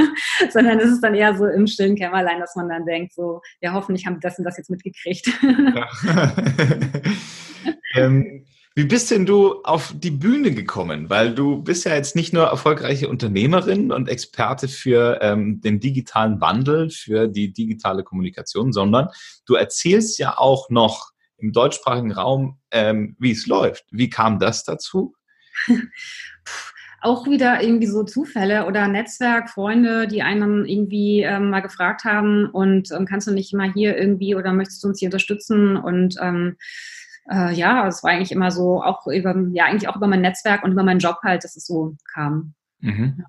sondern 0.50 0.78
es 0.80 0.90
ist 0.90 1.00
dann 1.00 1.14
eher 1.14 1.36
so 1.36 1.46
im 1.46 1.66
stillen 1.66 1.96
Kämmerlein, 1.96 2.40
dass 2.40 2.56
man 2.56 2.68
dann 2.68 2.84
denkt, 2.84 3.14
so, 3.14 3.40
ja, 3.60 3.72
hoffentlich 3.72 4.06
haben 4.06 4.14
die 4.14 4.20
das 4.20 4.38
und 4.38 4.44
das 4.44 4.56
jetzt 4.56 4.70
mitgekriegt. 4.70 5.30
ähm, 7.94 8.46
wie 8.78 8.84
bist 8.84 9.10
denn 9.10 9.24
du 9.24 9.62
auf 9.62 9.94
die 9.96 10.10
Bühne 10.10 10.52
gekommen? 10.52 11.08
Weil 11.08 11.34
du 11.34 11.62
bist 11.62 11.86
ja 11.86 11.94
jetzt 11.94 12.14
nicht 12.14 12.34
nur 12.34 12.44
erfolgreiche 12.44 13.08
Unternehmerin 13.08 13.90
und 13.90 14.06
Experte 14.06 14.68
für 14.68 15.18
ähm, 15.22 15.62
den 15.62 15.80
digitalen 15.80 16.42
Wandel, 16.42 16.90
für 16.90 17.26
die 17.26 17.54
digitale 17.54 18.04
Kommunikation, 18.04 18.74
sondern 18.74 19.08
du 19.46 19.54
erzählst 19.54 20.18
ja 20.18 20.36
auch 20.36 20.68
noch 20.68 21.12
im 21.38 21.52
deutschsprachigen 21.52 22.12
Raum, 22.12 22.58
ähm, 22.70 23.16
wie 23.18 23.30
es 23.30 23.46
läuft. 23.46 23.86
Wie 23.90 24.10
kam 24.10 24.38
das 24.38 24.64
dazu? 24.64 25.14
auch 27.00 27.26
wieder 27.26 27.62
irgendwie 27.62 27.86
so 27.86 28.02
Zufälle 28.02 28.66
oder 28.66 28.88
Netzwerk, 28.88 29.50
Freunde, 29.50 30.08
die 30.08 30.22
einen 30.22 30.66
irgendwie 30.66 31.22
ähm, 31.22 31.50
mal 31.50 31.60
gefragt 31.60 32.04
haben 32.04 32.46
und 32.46 32.90
ähm, 32.90 33.06
kannst 33.06 33.26
du 33.26 33.32
nicht 33.32 33.54
mal 33.54 33.72
hier 33.72 33.96
irgendwie 33.96 34.34
oder 34.34 34.52
möchtest 34.52 34.82
du 34.82 34.88
uns 34.88 34.98
hier 34.98 35.08
unterstützen 35.08 35.76
und 35.76 36.16
ähm, 36.20 36.56
äh, 37.30 37.52
ja, 37.54 37.86
es 37.86 38.02
war 38.02 38.10
eigentlich 38.10 38.32
immer 38.32 38.50
so 38.50 38.82
auch 38.82 39.06
über, 39.06 39.34
ja, 39.52 39.64
eigentlich 39.64 39.88
auch 39.88 39.96
über 39.96 40.06
mein 40.06 40.20
Netzwerk 40.20 40.62
und 40.64 40.72
über 40.72 40.82
meinen 40.82 41.00
Job 41.00 41.18
halt, 41.22 41.44
dass 41.44 41.56
es 41.56 41.66
so 41.66 41.96
kam. 42.12 42.54
Mhm. 42.80 43.16
Ja. 43.18 43.24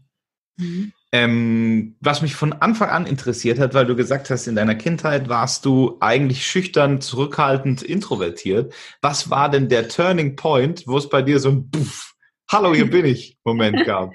Mhm. 0.57 0.93
Ähm, 1.13 1.95
was 2.01 2.21
mich 2.21 2.35
von 2.35 2.51
Anfang 2.51 2.89
an 2.89 3.05
interessiert 3.05 3.59
hat, 3.59 3.73
weil 3.73 3.85
du 3.85 3.95
gesagt 3.95 4.29
hast, 4.29 4.45
in 4.47 4.55
deiner 4.55 4.75
Kindheit 4.75 5.29
warst 5.29 5.65
du 5.65 5.97
eigentlich 6.01 6.45
schüchtern, 6.45 6.99
zurückhaltend, 6.99 7.81
introvertiert. 7.81 8.73
Was 9.01 9.29
war 9.29 9.49
denn 9.49 9.69
der 9.69 9.87
Turning 9.87 10.35
Point, 10.35 10.83
wo 10.85 10.97
es 10.97 11.09
bei 11.09 11.21
dir 11.21 11.39
so 11.39 11.49
ein 11.49 11.69
Puff 11.71 12.16
Hallo, 12.49 12.73
hier 12.73 12.89
bin 12.89 13.05
ich 13.05 13.37
Moment 13.43 13.85
gab? 13.85 14.13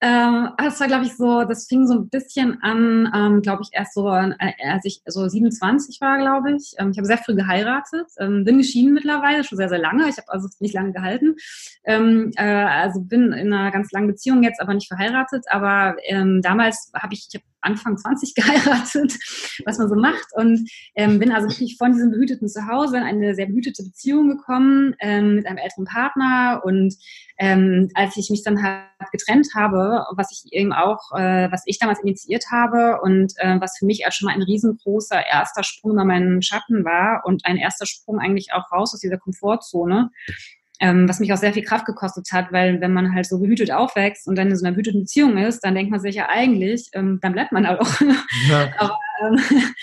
Ähm, 0.00 0.50
das 0.56 0.78
war, 0.78 0.86
glaube 0.86 1.06
ich, 1.06 1.16
so, 1.16 1.42
das 1.42 1.66
fing 1.66 1.88
so 1.88 1.94
ein 1.94 2.08
bisschen 2.08 2.62
an, 2.62 3.10
ähm, 3.14 3.42
glaube 3.42 3.62
ich, 3.64 3.70
erst 3.72 3.94
so, 3.94 4.08
äh, 4.08 4.34
als 4.64 4.84
ich 4.84 5.02
so 5.04 5.28
27 5.28 6.00
war, 6.00 6.18
glaube 6.18 6.52
ich. 6.52 6.74
Ähm, 6.78 6.92
ich 6.92 6.98
habe 6.98 7.06
sehr 7.06 7.18
früh 7.18 7.34
geheiratet, 7.34 8.06
ähm, 8.18 8.44
bin 8.44 8.58
geschieden 8.58 8.94
mittlerweile, 8.94 9.42
schon 9.42 9.58
sehr, 9.58 9.68
sehr 9.68 9.80
lange. 9.80 10.08
Ich 10.08 10.18
habe 10.18 10.28
also 10.28 10.48
nicht 10.60 10.72
lange 10.72 10.92
gehalten. 10.92 11.34
Ähm, 11.84 12.30
äh, 12.36 12.44
also 12.44 13.00
bin 13.00 13.32
in 13.32 13.52
einer 13.52 13.72
ganz 13.72 13.90
langen 13.90 14.06
Beziehung 14.06 14.44
jetzt, 14.44 14.60
aber 14.60 14.72
nicht 14.72 14.88
verheiratet. 14.88 15.44
Aber 15.50 15.96
ähm, 16.04 16.40
damals 16.42 16.92
habe 16.94 17.12
ich, 17.12 17.26
ich 17.28 17.34
hab 17.34 17.42
Anfang 17.60 17.96
20 17.96 18.34
geheiratet, 18.36 19.18
was 19.64 19.78
man 19.78 19.88
so 19.88 19.94
macht. 19.94 20.26
Und 20.34 20.68
ähm, 20.94 21.18
bin 21.18 21.32
also 21.32 21.48
wirklich 21.48 21.76
von 21.78 21.92
diesem 21.92 22.10
behüteten 22.10 22.48
Zuhause 22.48 22.96
in 22.96 23.02
eine 23.02 23.34
sehr 23.34 23.46
behütete 23.46 23.82
Beziehung 23.82 24.28
gekommen 24.28 24.94
ähm, 25.00 25.36
mit 25.36 25.46
einem 25.46 25.58
älteren 25.58 25.84
Partner. 25.84 26.62
Und 26.64 26.94
ähm, 27.38 27.88
als 27.94 28.16
ich 28.16 28.30
mich 28.30 28.42
dann 28.42 28.62
halt 28.62 28.84
getrennt 29.12 29.48
habe, 29.54 30.04
was 30.14 30.30
ich 30.32 30.52
eben 30.52 30.72
auch, 30.72 31.12
äh, 31.16 31.50
was 31.50 31.62
ich 31.66 31.78
damals 31.78 32.00
initiiert 32.00 32.46
habe 32.50 33.00
und 33.02 33.32
äh, 33.36 33.60
was 33.60 33.78
für 33.78 33.86
mich 33.86 34.04
als 34.04 34.16
schon 34.16 34.26
mal 34.26 34.34
ein 34.34 34.42
riesengroßer 34.42 35.26
erster 35.26 35.62
Sprung 35.62 35.92
über 35.92 36.04
meinen 36.04 36.42
Schatten 36.42 36.84
war 36.84 37.22
und 37.24 37.44
ein 37.46 37.56
erster 37.56 37.86
Sprung 37.86 38.18
eigentlich 38.18 38.52
auch 38.52 38.70
raus 38.72 38.94
aus 38.94 39.00
dieser 39.00 39.18
Komfortzone, 39.18 40.10
ähm, 40.80 41.08
was 41.08 41.20
mich 41.20 41.32
auch 41.32 41.36
sehr 41.36 41.52
viel 41.52 41.62
Kraft 41.62 41.84
gekostet 41.84 42.28
hat, 42.32 42.52
weil 42.52 42.80
wenn 42.80 42.92
man 42.92 43.14
halt 43.14 43.26
so 43.26 43.38
behütet 43.38 43.70
aufwächst 43.70 44.26
und 44.26 44.36
dann 44.36 44.48
in 44.48 44.56
so 44.56 44.64
einer 44.64 44.74
behüteten 44.74 45.02
Beziehung 45.02 45.36
ist, 45.36 45.60
dann 45.60 45.74
denkt 45.74 45.90
man 45.90 46.00
sich 46.00 46.14
ja 46.14 46.28
eigentlich, 46.28 46.88
ähm, 46.94 47.18
dann 47.20 47.32
bleibt 47.32 47.52
man 47.52 47.66
auch. 47.66 47.80
Ja. 48.48 48.70
Aber 48.78 48.98
ähm, 49.22 49.38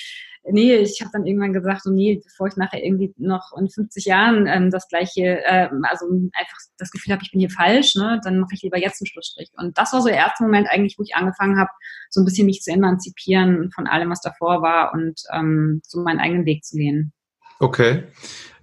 nee, 0.51 0.75
ich 0.75 1.01
habe 1.01 1.11
dann 1.13 1.25
irgendwann 1.25 1.53
gesagt, 1.53 1.83
so, 1.83 1.91
nee, 1.91 2.19
bevor 2.23 2.47
ich 2.47 2.55
nachher 2.55 2.83
irgendwie 2.83 3.13
noch 3.17 3.51
in 3.59 3.69
50 3.69 4.05
Jahren 4.05 4.47
ähm, 4.47 4.71
das 4.71 4.87
gleiche, 4.87 5.43
äh, 5.45 5.69
also 5.83 6.07
einfach 6.33 6.57
das 6.77 6.91
Gefühl 6.91 7.13
habe, 7.13 7.23
ich 7.23 7.31
bin 7.31 7.39
hier 7.39 7.49
falsch, 7.49 7.95
ne, 7.95 8.19
dann 8.23 8.39
mache 8.39 8.53
ich 8.53 8.63
lieber 8.63 8.79
jetzt 8.79 9.01
einen 9.01 9.07
Schlussstrich. 9.07 9.51
Und 9.57 9.77
das 9.77 9.93
war 9.93 10.01
so 10.01 10.07
der 10.07 10.17
erste 10.17 10.43
Moment 10.43 10.67
eigentlich, 10.69 10.97
wo 10.97 11.03
ich 11.03 11.15
angefangen 11.15 11.59
habe, 11.59 11.69
so 12.09 12.21
ein 12.21 12.25
bisschen 12.25 12.45
mich 12.47 12.61
zu 12.61 12.71
emanzipieren 12.71 13.69
von 13.71 13.85
allem, 13.85 14.09
was 14.09 14.21
davor 14.21 14.61
war 14.61 14.93
und 14.93 15.21
ähm, 15.33 15.81
so 15.85 16.01
meinen 16.01 16.19
eigenen 16.19 16.45
Weg 16.45 16.63
zu 16.63 16.77
gehen. 16.77 17.13
Okay. 17.59 18.03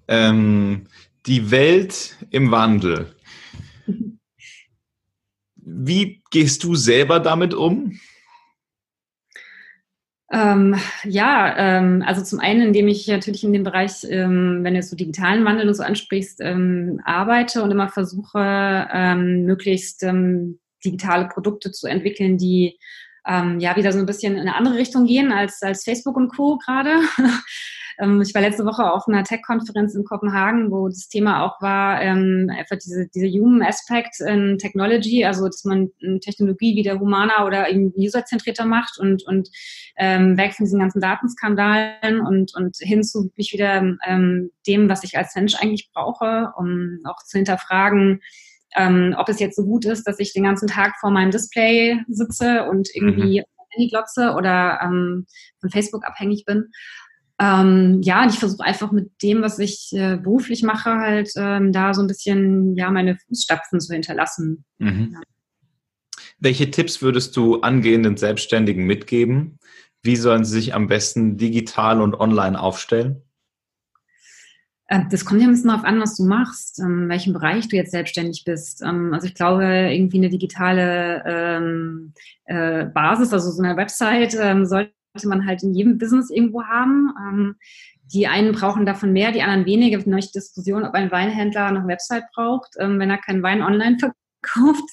Ähm, 0.09 0.87
die 1.27 1.51
Welt 1.51 2.17
im 2.31 2.51
Wandel. 2.51 3.15
Wie 5.57 6.23
gehst 6.31 6.63
du 6.65 6.75
selber 6.75 7.21
damit 7.21 7.55
um? 7.55 7.99
Ähm, 10.31 10.75
ja, 11.05 11.55
ähm, 11.57 12.03
also 12.05 12.23
zum 12.23 12.41
einen, 12.41 12.63
indem 12.63 12.89
ich 12.89 13.07
natürlich 13.07 13.45
in 13.45 13.53
dem 13.53 13.63
Bereich, 13.63 14.05
ähm, 14.09 14.61
wenn 14.63 14.75
du 14.75 14.83
so 14.83 14.97
digitalen 14.97 15.45
Wandel 15.45 15.69
und 15.69 15.75
so 15.75 15.83
ansprichst, 15.83 16.41
ähm, 16.41 17.01
arbeite 17.05 17.63
und 17.63 17.71
immer 17.71 17.89
versuche, 17.89 18.89
ähm, 18.93 19.45
möglichst 19.45 20.03
ähm, 20.03 20.59
digitale 20.85 21.29
Produkte 21.29 21.73
zu 21.73 21.87
entwickeln, 21.87 22.37
die 22.37 22.79
ja 23.27 23.77
wieder 23.77 23.93
so 23.93 23.99
ein 23.99 24.07
bisschen 24.07 24.35
in 24.35 24.41
eine 24.41 24.55
andere 24.55 24.77
Richtung 24.77 25.07
gehen 25.07 25.33
als, 25.33 25.63
als 25.63 25.85
Facebook 25.85 26.17
und 26.17 26.29
Co. 26.29 26.59
gerade. 26.59 27.01
Ähm, 27.99 28.21
ich 28.23 28.35
war 28.35 28.43
letzte 28.43 28.65
Woche 28.65 28.91
auf 28.91 29.07
einer 29.09 29.25
Tech-Konferenz 29.25 29.95
in 29.95 30.05
Kopenhagen, 30.05 30.71
wo 30.71 30.89
das 30.89 31.09
Thema 31.09 31.45
auch 31.45 31.61
war, 31.61 32.01
ähm, 32.03 32.51
einfach 32.51 32.77
diese, 32.77 33.09
diese 33.09 33.29
Human 33.29 33.63
Aspect 33.63 34.21
in 34.21 34.59
Technology, 34.59 35.25
also 35.25 35.47
dass 35.47 35.65
man 35.65 35.91
Technologie 36.21 36.77
wieder 36.77 36.99
humaner 36.99 37.47
oder 37.47 37.71
eben 37.71 37.93
userzentrierter 37.97 38.65
macht 38.65 38.99
und, 38.99 39.25
und 39.27 39.49
ähm, 39.97 40.37
weg 40.37 40.55
von 40.55 40.65
diesen 40.65 40.81
ganzen 40.81 41.01
Datenskandalen 41.01 42.21
und, 42.21 42.55
und 42.55 42.77
hin 42.81 43.05
zu 43.05 43.25
wirklich 43.25 43.53
wieder 43.53 43.97
ähm, 44.07 44.51
dem, 44.67 44.89
was 44.89 45.05
ich 45.05 45.17
als 45.17 45.35
Mensch 45.35 45.55
eigentlich 45.55 45.91
brauche, 45.93 46.53
um 46.57 47.01
auch 47.05 47.23
zu 47.25 47.39
hinterfragen, 47.39 48.21
ähm, 48.75 49.15
ob 49.19 49.29
es 49.29 49.41
jetzt 49.41 49.57
so 49.57 49.65
gut 49.65 49.85
ist, 49.85 50.05
dass 50.05 50.19
ich 50.19 50.33
den 50.33 50.45
ganzen 50.45 50.69
Tag 50.69 50.95
vor 51.01 51.11
meinem 51.11 51.31
Display 51.31 52.01
sitze 52.09 52.65
und 52.65 52.89
irgendwie 52.95 53.41
mhm. 53.41 53.45
Handy 53.71 53.89
glotze 53.91 54.33
oder 54.33 54.81
ähm, 54.83 55.27
von 55.61 55.71
Facebook 55.71 56.05
abhängig 56.05 56.45
bin. 56.45 56.71
Ähm, 57.41 58.01
ja, 58.03 58.23
und 58.23 58.33
ich 58.33 58.39
versuche 58.39 58.65
einfach 58.65 58.93
mit 58.93 59.11
dem, 59.23 59.43
was 59.43 59.59
ich 59.59 59.91
äh, 59.93 60.17
beruflich 60.17 60.63
mache, 60.63 60.95
halt 60.95 61.31
ähm, 61.37 61.73
da 61.73 61.93
so 61.93 62.01
ein 62.01 62.07
bisschen 62.07 62.77
ja 62.77 62.91
meine 62.91 63.17
Fußstapfen 63.17 63.81
zu 63.81 63.93
hinterlassen. 63.93 64.65
Mhm. 64.79 65.11
Ja. 65.15 65.21
Welche 66.39 66.71
Tipps 66.71 67.03
würdest 67.03 67.37
du 67.37 67.61
angehenden 67.61 68.17
Selbstständigen 68.17 68.87
mitgeben? 68.87 69.59
Wie 70.03 70.17
sollen 70.17 70.45
sie 70.45 70.53
sich 70.53 70.75
am 70.75 70.87
besten 70.87 71.37
digital 71.37 72.01
und 72.01 72.15
online 72.15 72.61
aufstellen? 72.61 73.24
Ähm, 74.89 75.09
das 75.11 75.25
kommt 75.25 75.41
ja 75.41 75.47
ein 75.47 75.53
bisschen 75.53 75.69
darauf 75.71 75.85
an, 75.85 76.01
was 76.01 76.17
du 76.17 76.25
machst, 76.25 76.79
in 76.79 77.09
welchem 77.09 77.33
Bereich 77.33 77.69
du 77.69 77.77
jetzt 77.77 77.93
selbstständig 77.93 78.45
bist. 78.45 78.83
Ähm, 78.83 79.15
also 79.15 79.27
ich 79.27 79.35
glaube, 79.35 79.65
irgendwie 79.65 80.19
eine 80.19 80.29
digitale 80.29 81.23
ähm, 81.27 82.13
äh, 82.45 82.85
Basis, 82.85 83.33
also 83.33 83.51
so 83.51 83.63
eine 83.63 83.77
Website, 83.77 84.33
sollte 84.33 84.93
man 85.25 85.47
halt 85.47 85.63
in 85.63 85.75
jedem 85.75 85.99
Business 85.99 86.31
irgendwo 86.31 86.65
haben. 86.65 87.13
Ähm, 87.19 87.57
die 88.13 88.27
einen 88.27 88.53
brauchen 88.53 88.85
davon 88.85 89.13
mehr, 89.13 89.33
die 89.33 89.43
anderen 89.43 89.67
weniger. 89.67 89.99
Es 89.99 90.05
gibt 90.05 90.35
Diskussion, 90.35 90.85
ob 90.85 90.95
ein 90.95 91.11
Weinhändler 91.11 91.71
noch 91.71 91.81
eine 91.81 91.89
Website 91.89 92.25
braucht, 92.35 92.73
ähm, 92.79 92.99
wenn 92.99 93.11
er 93.11 93.19
keinen 93.19 93.43
Wein 93.43 93.63
online 93.63 93.97
verkauft. 94.43 94.85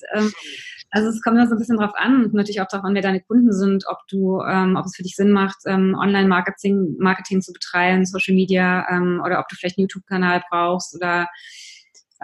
Also 0.92 1.08
es 1.10 1.22
kommt 1.22 1.38
immer 1.38 1.48
so 1.48 1.56
ein 1.56 1.58
bisschen 1.58 1.78
drauf 1.78 1.94
an 1.96 2.30
natürlich 2.34 2.62
auch 2.62 2.68
darauf 2.68 2.86
an, 2.86 2.94
wer 2.94 3.02
deine 3.02 3.22
Kunden 3.22 3.54
sind, 3.54 3.86
ob 3.88 4.00
du, 4.10 4.42
ähm, 4.42 4.76
ob 4.76 4.86
es 4.86 4.96
für 4.96 5.04
dich 5.04 5.16
Sinn 5.16 5.32
macht, 5.32 5.58
ähm, 5.66 5.96
Online-Marketing 5.98 6.98
Marketing 7.00 7.42
zu 7.42 7.54
betreiben, 7.54 8.06
Social 8.06 8.36
Media 8.36 8.86
ähm, 8.90 9.22
oder 9.26 9.40
ob 9.40 9.48
du 9.48 9.56
vielleicht 9.56 9.78
einen 9.78 9.84
YouTube-Kanal 9.84 10.44
brauchst 10.50 10.94
oder 10.96 11.30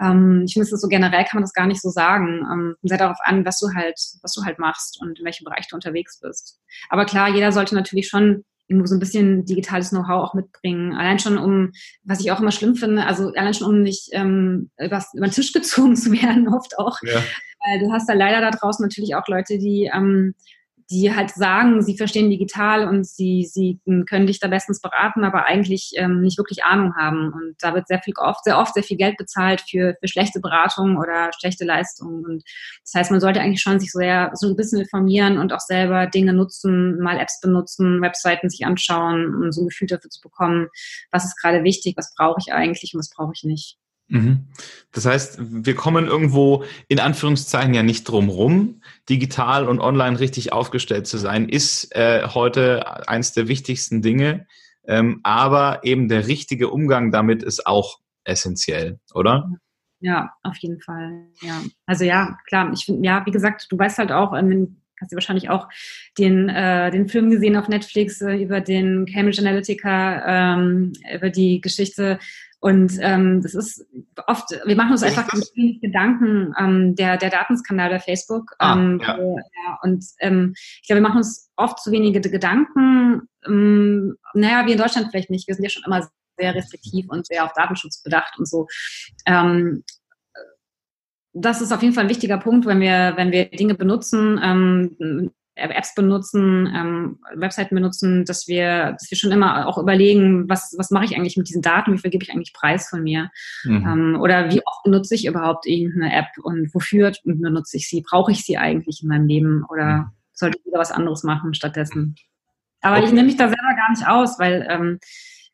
ähm, 0.00 0.44
ich 0.46 0.52
finde, 0.52 0.68
es 0.68 0.80
so 0.80 0.88
generell 0.88 1.24
kann 1.24 1.36
man 1.38 1.42
das 1.42 1.52
gar 1.52 1.66
nicht 1.66 1.80
so 1.80 1.88
sagen. 1.90 2.46
Ähm, 2.52 2.76
sehr 2.82 2.98
darauf 2.98 3.18
an, 3.24 3.44
was 3.44 3.58
du 3.58 3.68
halt, 3.74 3.98
was 4.22 4.32
du 4.32 4.44
halt 4.44 4.58
machst 4.58 5.00
und 5.00 5.18
in 5.18 5.24
welchem 5.24 5.44
Bereich 5.44 5.66
du 5.68 5.74
unterwegs 5.74 6.20
bist. 6.20 6.60
Aber 6.88 7.04
klar, 7.04 7.28
jeder 7.28 7.52
sollte 7.52 7.74
natürlich 7.74 8.08
schon 8.08 8.44
irgendwo 8.68 8.86
so 8.86 8.94
ein 8.94 9.00
bisschen 9.00 9.44
digitales 9.44 9.90
Know-how 9.90 10.22
auch 10.22 10.34
mitbringen. 10.34 10.94
Allein 10.94 11.18
schon 11.18 11.38
um, 11.38 11.72
was 12.04 12.20
ich 12.20 12.30
auch 12.30 12.40
immer 12.40 12.52
schlimm 12.52 12.76
finde, 12.76 13.06
also 13.06 13.32
allein 13.34 13.54
schon 13.54 13.66
um 13.66 13.82
nicht 13.82 14.10
ähm, 14.12 14.70
über, 14.78 15.02
über 15.14 15.26
den 15.26 15.32
Tisch 15.32 15.52
gezogen 15.54 15.96
zu 15.96 16.12
werden, 16.12 16.48
oft 16.48 16.78
auch. 16.78 16.98
Ja. 17.02 17.22
Weil 17.64 17.80
du 17.80 17.92
hast 17.92 18.08
da 18.08 18.12
leider 18.12 18.40
da 18.40 18.50
draußen 18.50 18.82
natürlich 18.82 19.14
auch 19.14 19.26
Leute, 19.26 19.58
die 19.58 19.90
ähm, 19.92 20.34
die 20.90 21.14
halt 21.14 21.30
sagen, 21.30 21.82
sie 21.82 21.96
verstehen 21.98 22.30
digital 22.30 22.88
und 22.88 23.06
sie, 23.06 23.44
sie 23.44 23.78
können 24.08 24.26
dich 24.26 24.40
da 24.40 24.48
bestens 24.48 24.80
beraten, 24.80 25.22
aber 25.22 25.44
eigentlich 25.44 25.92
ähm, 25.96 26.22
nicht 26.22 26.38
wirklich 26.38 26.64
Ahnung 26.64 26.94
haben. 26.96 27.30
Und 27.32 27.56
da 27.60 27.74
wird 27.74 27.88
sehr 27.88 28.00
viel 28.00 28.14
oft, 28.16 28.44
sehr 28.44 28.58
oft 28.58 28.72
sehr 28.72 28.82
viel 28.82 28.96
Geld 28.96 29.18
bezahlt 29.18 29.60
für, 29.60 29.96
für 30.00 30.08
schlechte 30.08 30.40
Beratungen 30.40 30.96
oder 30.96 31.30
schlechte 31.38 31.66
Leistungen. 31.66 32.24
Und 32.24 32.42
das 32.84 32.94
heißt, 32.94 33.10
man 33.10 33.20
sollte 33.20 33.40
eigentlich 33.40 33.60
schon 33.60 33.78
sich 33.78 33.92
sehr, 33.92 34.30
so 34.34 34.48
ein 34.48 34.56
bisschen 34.56 34.80
informieren 34.80 35.38
und 35.38 35.52
auch 35.52 35.60
selber 35.60 36.06
Dinge 36.06 36.32
nutzen, 36.32 36.98
mal 37.00 37.18
Apps 37.18 37.40
benutzen, 37.40 38.00
Webseiten 38.00 38.48
sich 38.48 38.64
anschauen, 38.64 39.34
um 39.34 39.52
so 39.52 39.62
ein 39.62 39.68
Gefühl 39.68 39.88
dafür 39.88 40.10
zu 40.10 40.22
bekommen, 40.22 40.68
was 41.10 41.26
ist 41.26 41.36
gerade 41.40 41.64
wichtig, 41.64 41.96
was 41.98 42.14
brauche 42.16 42.38
ich 42.40 42.52
eigentlich 42.52 42.94
und 42.94 43.00
was 43.00 43.10
brauche 43.10 43.32
ich 43.34 43.44
nicht. 43.44 43.76
Mhm. 44.08 44.46
Das 44.92 45.06
heißt, 45.06 45.38
wir 45.38 45.74
kommen 45.74 46.06
irgendwo 46.06 46.64
in 46.88 46.98
Anführungszeichen 46.98 47.74
ja 47.74 47.82
nicht 47.82 48.04
drum 48.04 48.28
rum. 48.28 48.80
Digital 49.08 49.68
und 49.68 49.80
online 49.80 50.18
richtig 50.18 50.52
aufgestellt 50.52 51.06
zu 51.06 51.18
sein, 51.18 51.48
ist 51.48 51.94
äh, 51.94 52.26
heute 52.26 53.08
eins 53.08 53.32
der 53.32 53.48
wichtigsten 53.48 54.02
Dinge. 54.02 54.46
Ähm, 54.86 55.20
aber 55.22 55.80
eben 55.84 56.08
der 56.08 56.26
richtige 56.26 56.70
Umgang 56.70 57.12
damit 57.12 57.42
ist 57.42 57.66
auch 57.66 57.98
essentiell, 58.24 58.98
oder? 59.12 59.50
Ja, 60.00 60.32
auf 60.42 60.56
jeden 60.58 60.80
Fall. 60.80 61.26
Ja, 61.42 61.60
also 61.84 62.04
ja, 62.04 62.38
klar. 62.46 62.72
Ich 62.72 62.84
finde, 62.84 63.06
ja, 63.06 63.26
wie 63.26 63.30
gesagt, 63.30 63.66
du 63.70 63.78
weißt 63.78 63.98
halt 63.98 64.12
auch, 64.12 64.32
ähm, 64.32 64.80
hast 65.00 65.12
du 65.12 65.16
wahrscheinlich 65.16 65.50
auch 65.50 65.68
den, 66.18 66.48
äh, 66.48 66.90
den 66.90 67.08
Film 67.08 67.30
gesehen 67.30 67.56
auf 67.56 67.68
Netflix 67.68 68.20
äh, 68.20 68.36
über 68.36 68.60
den 68.60 69.06
Cambridge 69.06 69.40
Analytica, 69.40 70.56
ähm, 70.56 70.92
über 71.14 71.30
die 71.30 71.60
Geschichte 71.60 72.18
und 72.60 72.98
ähm, 73.00 73.40
das 73.40 73.54
ist 73.54 73.86
oft, 74.26 74.50
wir 74.64 74.74
machen 74.74 74.90
uns 74.90 75.04
einfach 75.04 75.32
wenig 75.54 75.80
Gedanken, 75.80 76.52
ähm, 76.58 76.96
der, 76.96 77.16
der 77.16 77.30
Datenskandal 77.30 77.90
bei 77.90 78.00
Facebook. 78.00 78.52
Ah, 78.58 78.74
ähm, 78.74 79.00
ja. 79.00 79.16
Wo, 79.16 79.38
ja, 79.38 79.78
und 79.82 80.04
ähm, 80.18 80.54
ich 80.56 80.88
glaube, 80.88 81.00
wir 81.00 81.08
machen 81.08 81.18
uns 81.18 81.50
oft 81.56 81.78
zu 81.78 81.92
wenige 81.92 82.20
Gedanken. 82.20 83.28
Ähm, 83.46 84.16
naja, 84.34 84.66
wir 84.66 84.72
in 84.72 84.78
Deutschland 84.78 85.08
vielleicht 85.10 85.30
nicht. 85.30 85.46
Wir 85.46 85.54
sind 85.54 85.64
ja 85.64 85.70
schon 85.70 85.84
immer 85.86 86.08
sehr 86.36 86.54
restriktiv 86.54 87.06
und 87.08 87.26
sehr 87.26 87.44
auf 87.44 87.52
Datenschutz 87.52 88.02
bedacht 88.02 88.36
und 88.38 88.48
so. 88.48 88.66
Ähm, 89.24 89.84
das 91.40 91.60
ist 91.60 91.72
auf 91.72 91.82
jeden 91.82 91.94
Fall 91.94 92.04
ein 92.04 92.10
wichtiger 92.10 92.38
Punkt, 92.38 92.66
wenn 92.66 92.80
wir, 92.80 93.14
wenn 93.16 93.32
wir 93.32 93.46
Dinge 93.46 93.74
benutzen, 93.74 94.40
ähm, 94.42 95.30
Apps 95.58 95.94
benutzen, 95.94 96.72
ähm, 96.74 97.18
Webseiten 97.34 97.74
benutzen, 97.74 98.24
dass 98.24 98.46
wir, 98.46 98.92
dass 98.92 99.10
wir 99.10 99.18
schon 99.18 99.32
immer 99.32 99.66
auch 99.66 99.78
überlegen, 99.78 100.48
was, 100.48 100.74
was 100.78 100.90
mache 100.90 101.06
ich 101.06 101.16
eigentlich 101.16 101.36
mit 101.36 101.48
diesen 101.48 101.62
Daten, 101.62 101.92
wie 101.92 101.98
viel 101.98 102.10
gebe 102.10 102.22
ich 102.22 102.30
eigentlich 102.30 102.52
preis 102.52 102.88
von 102.88 103.02
mir? 103.02 103.30
Mhm. 103.64 103.86
Ähm, 103.86 104.20
oder 104.20 104.50
wie 104.52 104.64
oft 104.64 104.84
benutze 104.84 105.14
ich 105.14 105.26
überhaupt 105.26 105.66
irgendeine 105.66 106.14
App 106.14 106.28
und 106.42 106.72
wofür 106.74 107.12
benutze 107.24 107.76
ich 107.76 107.88
sie? 107.88 108.04
Brauche 108.08 108.32
ich 108.32 108.44
sie 108.44 108.56
eigentlich 108.56 109.02
in 109.02 109.08
meinem 109.08 109.26
Leben 109.26 109.64
oder 109.68 109.84
mhm. 109.84 110.10
sollte 110.32 110.58
ich 110.58 110.66
wieder 110.66 110.78
was 110.78 110.92
anderes 110.92 111.24
machen 111.24 111.54
stattdessen? 111.54 112.14
Aber 112.80 112.98
okay. 112.98 113.06
ich 113.06 113.12
nehme 113.12 113.26
mich 113.26 113.36
da 113.36 113.48
selber 113.48 113.74
gar 113.76 113.90
nicht 113.90 114.06
aus, 114.06 114.38
weil 114.38 114.66
ähm, 114.70 114.98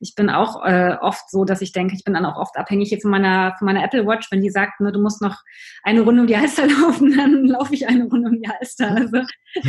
ich 0.04 0.14
bin 0.14 0.28
auch 0.28 0.62
äh, 0.66 0.98
oft 1.00 1.30
so, 1.30 1.46
dass 1.46 1.62
ich 1.62 1.72
denke, 1.72 1.94
ich 1.94 2.04
bin 2.04 2.12
dann 2.12 2.26
auch 2.26 2.36
oft 2.36 2.58
abhängig 2.58 2.90
hier 2.90 3.00
von 3.00 3.10
meiner, 3.10 3.54
von 3.58 3.64
meiner 3.64 3.82
Apple 3.82 4.06
Watch. 4.06 4.30
Wenn 4.30 4.42
die 4.42 4.50
sagt, 4.50 4.78
ne, 4.80 4.92
du 4.92 5.00
musst 5.00 5.22
noch 5.22 5.38
eine 5.82 6.02
Runde 6.02 6.20
um 6.20 6.26
die 6.26 6.36
Alster 6.36 6.66
laufen, 6.80 7.16
dann 7.16 7.46
laufe 7.46 7.72
ich 7.72 7.88
eine 7.88 8.04
Runde 8.04 8.28
um 8.28 8.38
die 8.38 8.46
Alster. 8.46 8.90
Also 8.90 9.22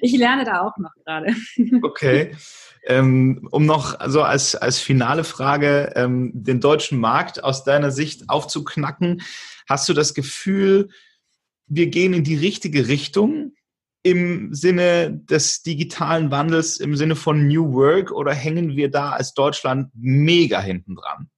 ich 0.00 0.18
lerne 0.18 0.44
da 0.44 0.62
auch 0.62 0.76
noch 0.78 0.90
gerade. 1.04 1.34
Okay. 1.82 2.34
Ähm, 2.88 3.48
um 3.52 3.66
noch 3.66 3.98
so 4.08 4.22
als, 4.22 4.56
als 4.56 4.78
finale 4.78 5.24
Frage 5.24 5.92
ähm, 5.94 6.32
den 6.34 6.60
deutschen 6.60 6.98
Markt 6.98 7.42
aus 7.44 7.64
deiner 7.64 7.90
Sicht 7.90 8.28
aufzuknacken, 8.28 9.22
hast 9.68 9.88
du 9.88 9.92
das 9.92 10.14
Gefühl, 10.14 10.88
wir 11.66 11.86
gehen 11.88 12.12
in 12.14 12.24
die 12.24 12.36
richtige 12.36 12.88
Richtung? 12.88 13.52
Im 14.06 14.54
Sinne 14.54 15.20
des 15.28 15.64
digitalen 15.64 16.30
Wandels, 16.30 16.78
im 16.78 16.94
Sinne 16.94 17.16
von 17.16 17.48
New 17.48 17.72
Work 17.72 18.12
oder 18.12 18.32
hängen 18.32 18.76
wir 18.76 18.88
da 18.88 19.10
als 19.10 19.34
Deutschland 19.34 19.90
mega 19.94 20.60
hinten 20.60 20.94
dran? 20.94 21.28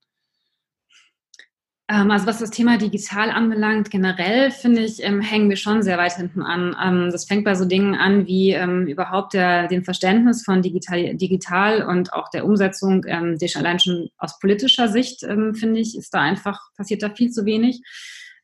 Ähm, 1.89 2.11
also 2.11 2.27
was 2.27 2.37
das 2.37 2.51
Thema 2.51 2.77
digital 2.77 3.31
anbelangt, 3.31 3.89
generell 3.89 4.51
finde 4.51 4.81
ich, 4.81 5.03
ähm, 5.03 5.19
hängen 5.19 5.49
wir 5.49 5.57
schon 5.57 5.81
sehr 5.81 5.97
weit 5.97 6.13
hinten 6.13 6.43
an. 6.43 6.75
Ähm, 6.79 7.09
das 7.11 7.25
fängt 7.25 7.43
bei 7.43 7.55
so 7.55 7.65
Dingen 7.65 7.95
an 7.95 8.27
wie 8.27 8.55
überhaupt 8.87 9.33
der, 9.33 9.67
dem 9.67 9.83
Verständnis 9.83 10.43
von 10.45 10.61
digital, 10.61 11.15
digital 11.15 11.81
und 11.81 12.13
auch 12.13 12.29
der 12.29 12.45
Umsetzung, 12.45 13.03
ähm, 13.07 13.35
allein 13.55 13.79
schon 13.79 14.09
aus 14.19 14.37
politischer 14.37 14.89
Sicht, 14.89 15.21
finde 15.21 15.79
ich, 15.79 15.97
ist 15.97 16.13
da 16.13 16.21
einfach, 16.21 16.59
passiert 16.77 17.01
da 17.01 17.09
viel 17.09 17.31
zu 17.31 17.45
wenig. 17.45 17.81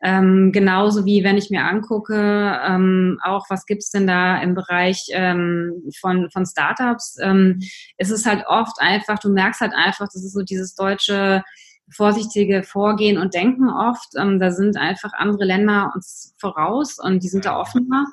Ähm, 0.08 0.52
genauso 0.52 1.04
wie 1.06 1.24
wenn 1.24 1.36
ich 1.36 1.50
mir 1.50 1.64
angucke, 1.64 2.60
ähm, 2.64 3.20
auch 3.24 3.48
was 3.50 3.66
gibt's 3.66 3.90
denn 3.90 4.06
da 4.06 4.40
im 4.40 4.54
Bereich 4.54 5.08
ähm, 5.10 5.82
von, 6.00 6.30
von 6.30 6.46
Startups, 6.46 7.18
ähm, 7.20 7.60
ist 7.98 8.12
es 8.12 8.24
halt 8.28 8.46
oft 8.46 8.80
einfach, 8.80 9.18
du 9.18 9.32
merkst 9.32 9.62
halt 9.62 9.74
einfach, 9.74 10.06
das 10.06 10.24
ist 10.24 10.34
so 10.34 10.44
dieses 10.44 10.76
deutsche 10.76 11.44
vorsichtige 11.90 12.62
Vorgehen 12.62 13.18
und 13.18 13.34
Denken 13.34 13.68
oft. 13.68 14.10
Ähm, 14.16 14.40
da 14.40 14.52
sind 14.52 14.78
einfach 14.78 15.14
andere 15.14 15.44
Länder 15.46 15.92
uns 15.96 16.36
voraus 16.40 17.00
und 17.00 17.24
die 17.24 17.30
sind 17.30 17.46
da 17.46 17.60
offener. 17.60 18.06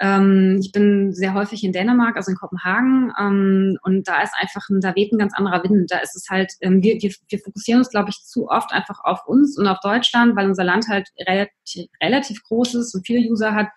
Ähm, 0.00 0.58
ich 0.60 0.72
bin 0.72 1.12
sehr 1.12 1.34
häufig 1.34 1.62
in 1.62 1.72
Dänemark, 1.72 2.16
also 2.16 2.30
in 2.30 2.36
Kopenhagen, 2.36 3.12
ähm, 3.18 3.78
und 3.82 4.08
da 4.08 4.22
ist 4.22 4.32
einfach, 4.38 4.66
da 4.80 4.94
weht 4.96 5.12
ein 5.12 5.18
ganz 5.18 5.34
anderer 5.34 5.62
Wind. 5.62 5.90
Da 5.90 5.98
ist 5.98 6.16
es 6.16 6.26
halt, 6.28 6.52
ähm, 6.60 6.82
wir, 6.82 6.94
wir, 7.00 7.12
wir 7.28 7.38
fokussieren 7.38 7.78
uns, 7.78 7.90
glaube 7.90 8.10
ich, 8.10 8.16
zu 8.24 8.48
oft 8.48 8.72
einfach 8.72 8.98
auf 9.04 9.20
uns 9.26 9.56
und 9.56 9.68
auf 9.68 9.78
Deutschland, 9.80 10.34
weil 10.34 10.48
unser 10.48 10.64
Land 10.64 10.86
halt 10.88 11.08
relativ, 11.20 11.86
relativ 12.02 12.42
groß 12.42 12.74
ist 12.74 12.94
und 12.94 13.06
viele 13.06 13.28
User 13.30 13.54
hat, 13.54 13.68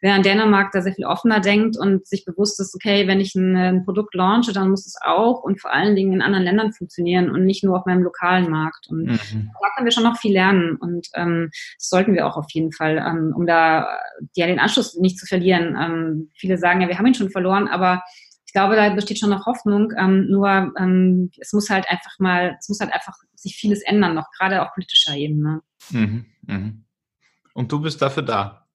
während 0.00 0.26
Dänemark 0.26 0.72
da 0.72 0.82
sehr 0.82 0.94
viel 0.94 1.04
offener 1.04 1.40
denkt 1.40 1.78
und 1.78 2.06
sich 2.06 2.24
bewusst 2.24 2.58
ist, 2.58 2.74
okay, 2.74 3.06
wenn 3.06 3.20
ich 3.20 3.34
ein, 3.36 3.56
ein 3.56 3.84
Produkt 3.84 4.14
launche, 4.14 4.52
dann 4.52 4.70
muss 4.70 4.86
es 4.86 4.96
auch 5.00 5.42
und 5.42 5.60
vor 5.60 5.72
allen 5.72 5.94
Dingen 5.94 6.14
in 6.14 6.22
anderen 6.22 6.44
Ländern 6.44 6.72
funktionieren 6.72 7.30
und 7.30 7.44
nicht 7.44 7.62
nur 7.62 7.78
auf 7.78 7.86
meinem 7.86 8.02
lokalen 8.02 8.50
Markt. 8.50 8.88
Und 8.88 9.04
mhm. 9.06 9.50
da 9.60 9.68
können 9.76 9.86
wir 9.86 9.92
schon 9.92 10.04
noch 10.04 10.18
viel 10.18 10.32
lernen 10.32 10.76
und 10.76 11.06
ähm, 11.14 11.50
das 11.78 11.88
sollten 11.88 12.14
wir 12.14 12.26
auch 12.26 12.36
auf 12.36 12.50
jeden 12.50 12.72
Fall, 12.72 12.98
ähm, 12.98 13.32
um 13.36 13.46
da 13.46 13.98
ja 14.34 14.46
den 14.46 14.58
Anschluss 14.58 14.96
nicht 14.96 15.18
zu 15.18 15.26
verlieren 15.26 15.59
verlieren. 15.60 15.76
Ähm, 15.80 16.30
viele 16.34 16.58
sagen 16.58 16.80
ja, 16.80 16.88
wir 16.88 16.98
haben 16.98 17.06
ihn 17.06 17.14
schon 17.14 17.30
verloren, 17.30 17.68
aber 17.68 18.02
ich 18.46 18.52
glaube, 18.52 18.74
da 18.76 18.90
besteht 18.90 19.18
schon 19.18 19.30
noch 19.30 19.46
Hoffnung. 19.46 19.92
Ähm, 19.96 20.26
nur 20.28 20.72
ähm, 20.78 21.30
es 21.38 21.52
muss 21.52 21.70
halt 21.70 21.88
einfach 21.88 22.18
mal, 22.18 22.56
es 22.58 22.68
muss 22.68 22.80
halt 22.80 22.92
einfach 22.92 23.14
sich 23.34 23.56
vieles 23.56 23.82
ändern, 23.82 24.14
noch 24.14 24.30
gerade 24.36 24.62
auf 24.62 24.72
politischer 24.74 25.14
Ebene. 25.14 25.62
Mhm, 25.90 26.26
mh. 26.46 26.72
Und 27.54 27.72
du 27.72 27.80
bist 27.80 28.02
dafür 28.02 28.22
da. 28.22 28.66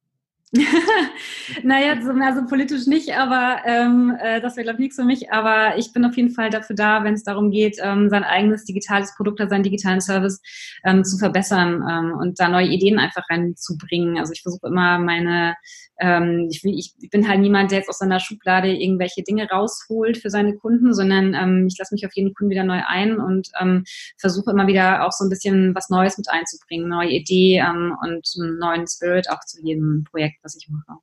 naja, 1.63 2.01
so, 2.01 2.11
also 2.11 2.45
politisch 2.45 2.87
nicht, 2.87 3.13
aber 3.17 3.61
ähm, 3.65 4.15
äh, 4.21 4.41
das 4.41 4.55
wäre, 4.55 4.63
glaube 4.63 4.77
ich, 4.77 4.85
nichts 4.85 4.95
für 4.95 5.03
mich. 5.03 5.31
Aber 5.31 5.77
ich 5.77 5.91
bin 5.93 6.05
auf 6.05 6.15
jeden 6.15 6.31
Fall 6.31 6.49
dafür 6.49 6.75
da, 6.75 7.03
wenn 7.03 7.13
es 7.13 7.23
darum 7.23 7.51
geht, 7.51 7.77
ähm, 7.81 8.09
sein 8.09 8.23
eigenes 8.23 8.65
digitales 8.65 9.13
Produkt 9.15 9.39
oder 9.39 9.49
seinen 9.49 9.63
digitalen 9.63 10.01
Service 10.01 10.41
ähm, 10.83 11.03
zu 11.03 11.17
verbessern 11.17 11.83
ähm, 11.89 12.17
und 12.19 12.39
da 12.39 12.47
neue 12.49 12.67
Ideen 12.67 12.99
einfach 12.99 13.23
reinzubringen. 13.29 14.17
Also 14.17 14.33
ich 14.33 14.41
versuche 14.41 14.67
immer 14.67 14.99
meine 14.99 15.55
ähm, 15.99 16.47
ich, 16.51 16.63
will, 16.63 16.77
ich 16.77 16.93
bin 17.09 17.27
halt 17.27 17.39
niemand, 17.39 17.71
der 17.71 17.79
jetzt 17.79 17.89
aus 17.89 17.99
seiner 17.99 18.19
Schublade 18.19 18.69
irgendwelche 18.69 19.23
Dinge 19.23 19.47
rausholt 19.49 20.17
für 20.17 20.29
seine 20.29 20.55
Kunden, 20.55 20.93
sondern 20.93 21.33
ähm, 21.33 21.67
ich 21.67 21.77
lasse 21.77 21.93
mich 21.93 22.05
auf 22.05 22.13
jeden 22.15 22.33
Kunden 22.33 22.51
wieder 22.51 22.63
neu 22.63 22.81
ein 22.85 23.17
und 23.17 23.49
ähm, 23.61 23.85
versuche 24.17 24.51
immer 24.51 24.67
wieder 24.67 25.05
auch 25.05 25.11
so 25.11 25.23
ein 25.23 25.29
bisschen 25.29 25.73
was 25.73 25.89
Neues 25.89 26.17
mit 26.17 26.29
einzubringen, 26.29 26.89
neue 26.89 27.09
Idee 27.09 27.63
ähm, 27.65 27.95
und 28.01 28.27
einen 28.39 28.57
neuen 28.57 28.87
Spirit 28.87 29.29
auch 29.29 29.39
zu 29.45 29.61
jedem 29.61 30.03
Projekt, 30.09 30.43
was 30.45 30.55
ich 30.55 30.69
mache. 30.69 30.99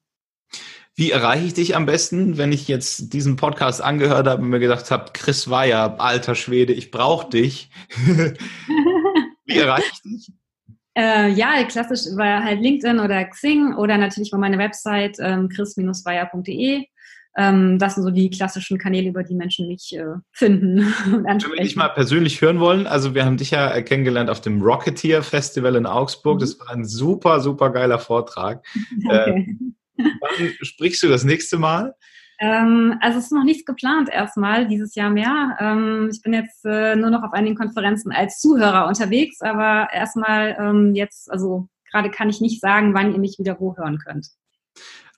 Wie 0.95 1.11
erreiche 1.11 1.47
ich 1.47 1.55
dich 1.55 1.77
am 1.77 1.87
besten, 1.87 2.39
wenn 2.39 2.53
ich 2.53 2.69
jetzt 2.69 3.13
diesen 3.13 3.37
Podcast 3.37 3.83
angehört 3.83 4.27
habe 4.27 4.43
und 4.43 4.51
mir 4.51 4.61
gedacht 4.61 4.91
habe, 4.91 5.11
Chris 5.13 5.49
Weyer, 5.51 6.01
alter 6.01 6.35
Schwede, 6.35 6.73
ich 6.73 6.91
brauche 6.91 7.31
dich. 7.31 7.71
Wie 9.47 9.57
erreiche 9.57 9.91
ich 9.93 10.03
dich? 10.03 10.33
Äh, 10.95 11.31
ja, 11.31 11.65
klassisch 11.65 12.15
war 12.17 12.45
halt 12.45 12.61
LinkedIn 12.61 13.01
oder 13.01 13.25
Xing 13.25 13.75
oder 13.75 13.97
natürlich 13.97 14.31
war 14.33 14.39
meine 14.39 14.59
Website 14.59 15.17
ähm, 15.21 15.49
chris-weier.de. 15.49 16.85
Ähm, 17.37 17.79
das 17.79 17.95
sind 17.95 18.05
so 18.05 18.11
die 18.11 18.31
klassischen 18.31 18.79
Kanäle, 18.79 19.09
über 19.09 19.23
die 19.23 19.35
Menschen 19.35 19.69
mich 19.69 19.97
äh, 19.97 20.05
finden. 20.33 20.79
Und 21.07 21.25
Wenn 21.25 21.41
wir 21.41 21.63
dich 21.63 21.77
mal 21.77 21.89
persönlich 21.89 22.41
hören 22.41 22.61
wollen, 22.61 22.87
also 22.87 23.15
wir 23.15 23.25
haben 23.25 23.39
dich 23.39 23.53
ja 23.53 23.81
kennengelernt 23.83 24.29
auf 24.29 24.41
dem 24.41 24.61
Rocketeer 24.61 25.23
Festival 25.23 25.77
in 25.77 25.87
Augsburg. 25.87 26.37
Mhm. 26.37 26.41
Das 26.41 26.61
war 26.61 26.71
ein 26.71 26.85
super, 26.85 27.41
super 27.41 27.71
geiler 27.71 27.99
Vortrag. 27.99 28.65
Okay. 29.05 29.57
Äh, 29.97 30.05
wann 30.21 30.53
sprichst 30.63 31.03
du 31.03 31.09
das 31.09 31.25
nächste 31.25 31.59
Mal? 31.59 31.95
Ähm, 32.39 32.99
also 33.01 33.19
es 33.19 33.27
ist 33.27 33.33
noch 33.33 33.45
nichts 33.45 33.65
geplant 33.65 34.09
erstmal 34.09 34.67
dieses 34.67 34.95
Jahr 34.95 35.11
mehr. 35.11 35.57
Ähm, 35.61 36.09
ich 36.13 36.23
bin 36.23 36.33
jetzt 36.33 36.65
äh, 36.65 36.97
nur 36.97 37.11
noch 37.11 37.23
auf 37.23 37.33
einigen 37.33 37.57
Konferenzen 37.57 38.11
als 38.11 38.41
Zuhörer 38.41 38.89
unterwegs, 38.89 39.41
aber 39.41 39.89
erstmal 39.93 40.57
ähm, 40.59 40.95
jetzt, 40.95 41.31
also 41.31 41.69
gerade 41.91 42.11
kann 42.11 42.29
ich 42.29 42.41
nicht 42.41 42.61
sagen, 42.61 42.95
wann 42.95 43.13
ihr 43.13 43.21
mich 43.21 43.39
wieder 43.39 43.61
wo 43.61 43.77
hören 43.77 43.99
könnt. 43.99 44.27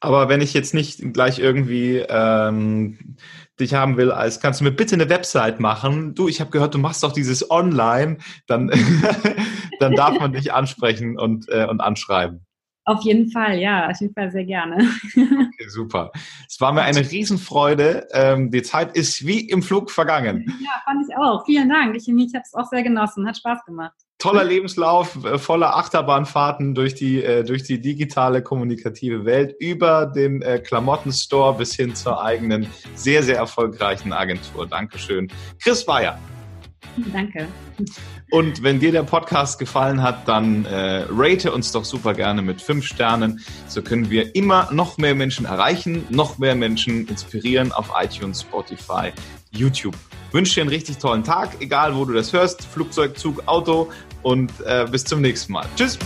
Aber 0.01 0.29
wenn 0.29 0.41
ich 0.41 0.53
jetzt 0.53 0.75
nicht 0.75 1.15
gleich 1.15 1.39
irgendwie 1.39 2.05
ähm, 2.09 3.17
dich 3.59 3.75
haben 3.75 3.97
will, 3.97 4.11
als 4.11 4.41
kannst 4.41 4.61
du 4.61 4.65
mir 4.65 4.73
bitte 4.73 4.95
eine 4.95 5.09
Website 5.09 5.61
machen. 5.61 6.15
Du, 6.15 6.29
ich 6.29 6.41
habe 6.41 6.51
gehört, 6.51 6.75
du 6.75 6.79
machst 6.79 7.03
doch 7.03 7.13
dieses 7.13 7.51
Online, 7.51 8.19
dann, 8.47 8.71
dann 9.81 9.95
darf 9.95 10.19
man 10.19 10.33
dich 10.33 10.53
ansprechen 10.53 11.19
und, 11.19 11.49
äh, 11.49 11.67
und 11.67 11.81
anschreiben. 11.81 12.45
Auf 12.87 13.03
jeden 13.03 13.31
Fall, 13.31 13.59
ja, 13.59 13.89
auf 13.89 13.99
jeden 13.99 14.13
Fall 14.13 14.31
sehr 14.31 14.45
gerne. 14.45 14.87
Okay, 15.15 15.69
super. 15.69 16.11
Es 16.47 16.61
war 16.61 16.73
mir 16.73 16.83
eine 16.83 17.01
Riesenfreude. 17.11 18.09
Ähm, 18.13 18.51
die 18.51 18.63
Zeit 18.63 18.95
ist 18.95 19.27
wie 19.27 19.49
im 19.49 19.63
Flug 19.63 19.91
vergangen. 19.91 20.45
Ja, 20.61 20.83
fand 20.85 21.09
ich 21.09 21.17
auch. 21.17 21.47
Vielen 21.47 21.71
Dank. 21.71 21.97
Ich, 21.97 22.07
ich 22.09 22.35
habe 22.35 22.43
es 22.45 22.53
auch 22.53 22.67
sehr 22.67 22.83
genossen. 22.83 23.27
Hat 23.27 23.39
Spaß 23.39 23.65
gemacht. 23.65 23.95
Toller 24.25 24.45
Lebenslauf, 24.45 25.23
äh, 25.23 25.37
voller 25.39 25.77
Achterbahnfahrten 25.77 26.75
durch 26.75 26.95
die, 26.95 27.23
äh, 27.23 27.45
durch 27.45 27.63
die 27.63 27.79
digitale 27.79 28.41
kommunikative 28.41 29.27
Welt, 29.27 29.55
über 29.61 30.07
den 30.07 30.41
äh, 30.41 30.61
Klamottenstore 30.61 31.59
bis 31.59 31.75
hin 31.75 31.95
zur 31.95 32.25
eigenen, 32.25 32.67
sehr, 32.95 33.23
sehr 33.23 33.37
erfolgreichen 33.37 34.15
Agentur. 34.15 34.67
Dankeschön. 34.67 35.31
Chris 35.63 35.85
Bayer. 35.85 36.19
Danke. 37.13 37.49
Und 38.31 38.63
wenn 38.63 38.81
dir 38.81 38.93
der 38.93 39.03
Podcast 39.03 39.59
gefallen 39.59 40.01
hat, 40.01 40.27
dann 40.27 40.65
äh, 40.65 41.05
rate 41.11 41.53
uns 41.53 41.73
doch 41.73 41.85
super 41.85 42.15
gerne 42.15 42.41
mit 42.41 42.63
fünf 42.63 42.87
Sternen. 42.87 43.45
So 43.69 43.83
können 43.83 44.09
wir 44.09 44.35
immer 44.35 44.73
noch 44.73 44.97
mehr 44.97 45.15
Menschen 45.15 45.45
erreichen, 45.45 46.03
noch 46.09 46.39
mehr 46.39 46.55
Menschen 46.55 47.07
inspirieren 47.09 47.73
auf 47.73 47.91
iTunes, 48.01 48.41
Spotify, 48.41 49.13
YouTube. 49.51 49.95
Ich 50.29 50.35
wünsche 50.35 50.55
dir 50.55 50.63
einen 50.63 50.71
richtig 50.71 50.99
tollen 50.99 51.23
Tag, 51.23 51.51
egal 51.61 51.95
wo 51.95 52.05
du 52.05 52.13
das 52.13 52.33
hörst, 52.33 52.65
Flugzeug, 52.65 53.17
Zug, 53.17 53.47
Auto 53.47 53.89
und 54.25 54.51
äh, 54.67 54.87
bis 54.91 55.05
zum 55.05 55.21
nächsten 55.21 55.53
Mal. 55.53 55.67
Tschüss! 55.77 55.99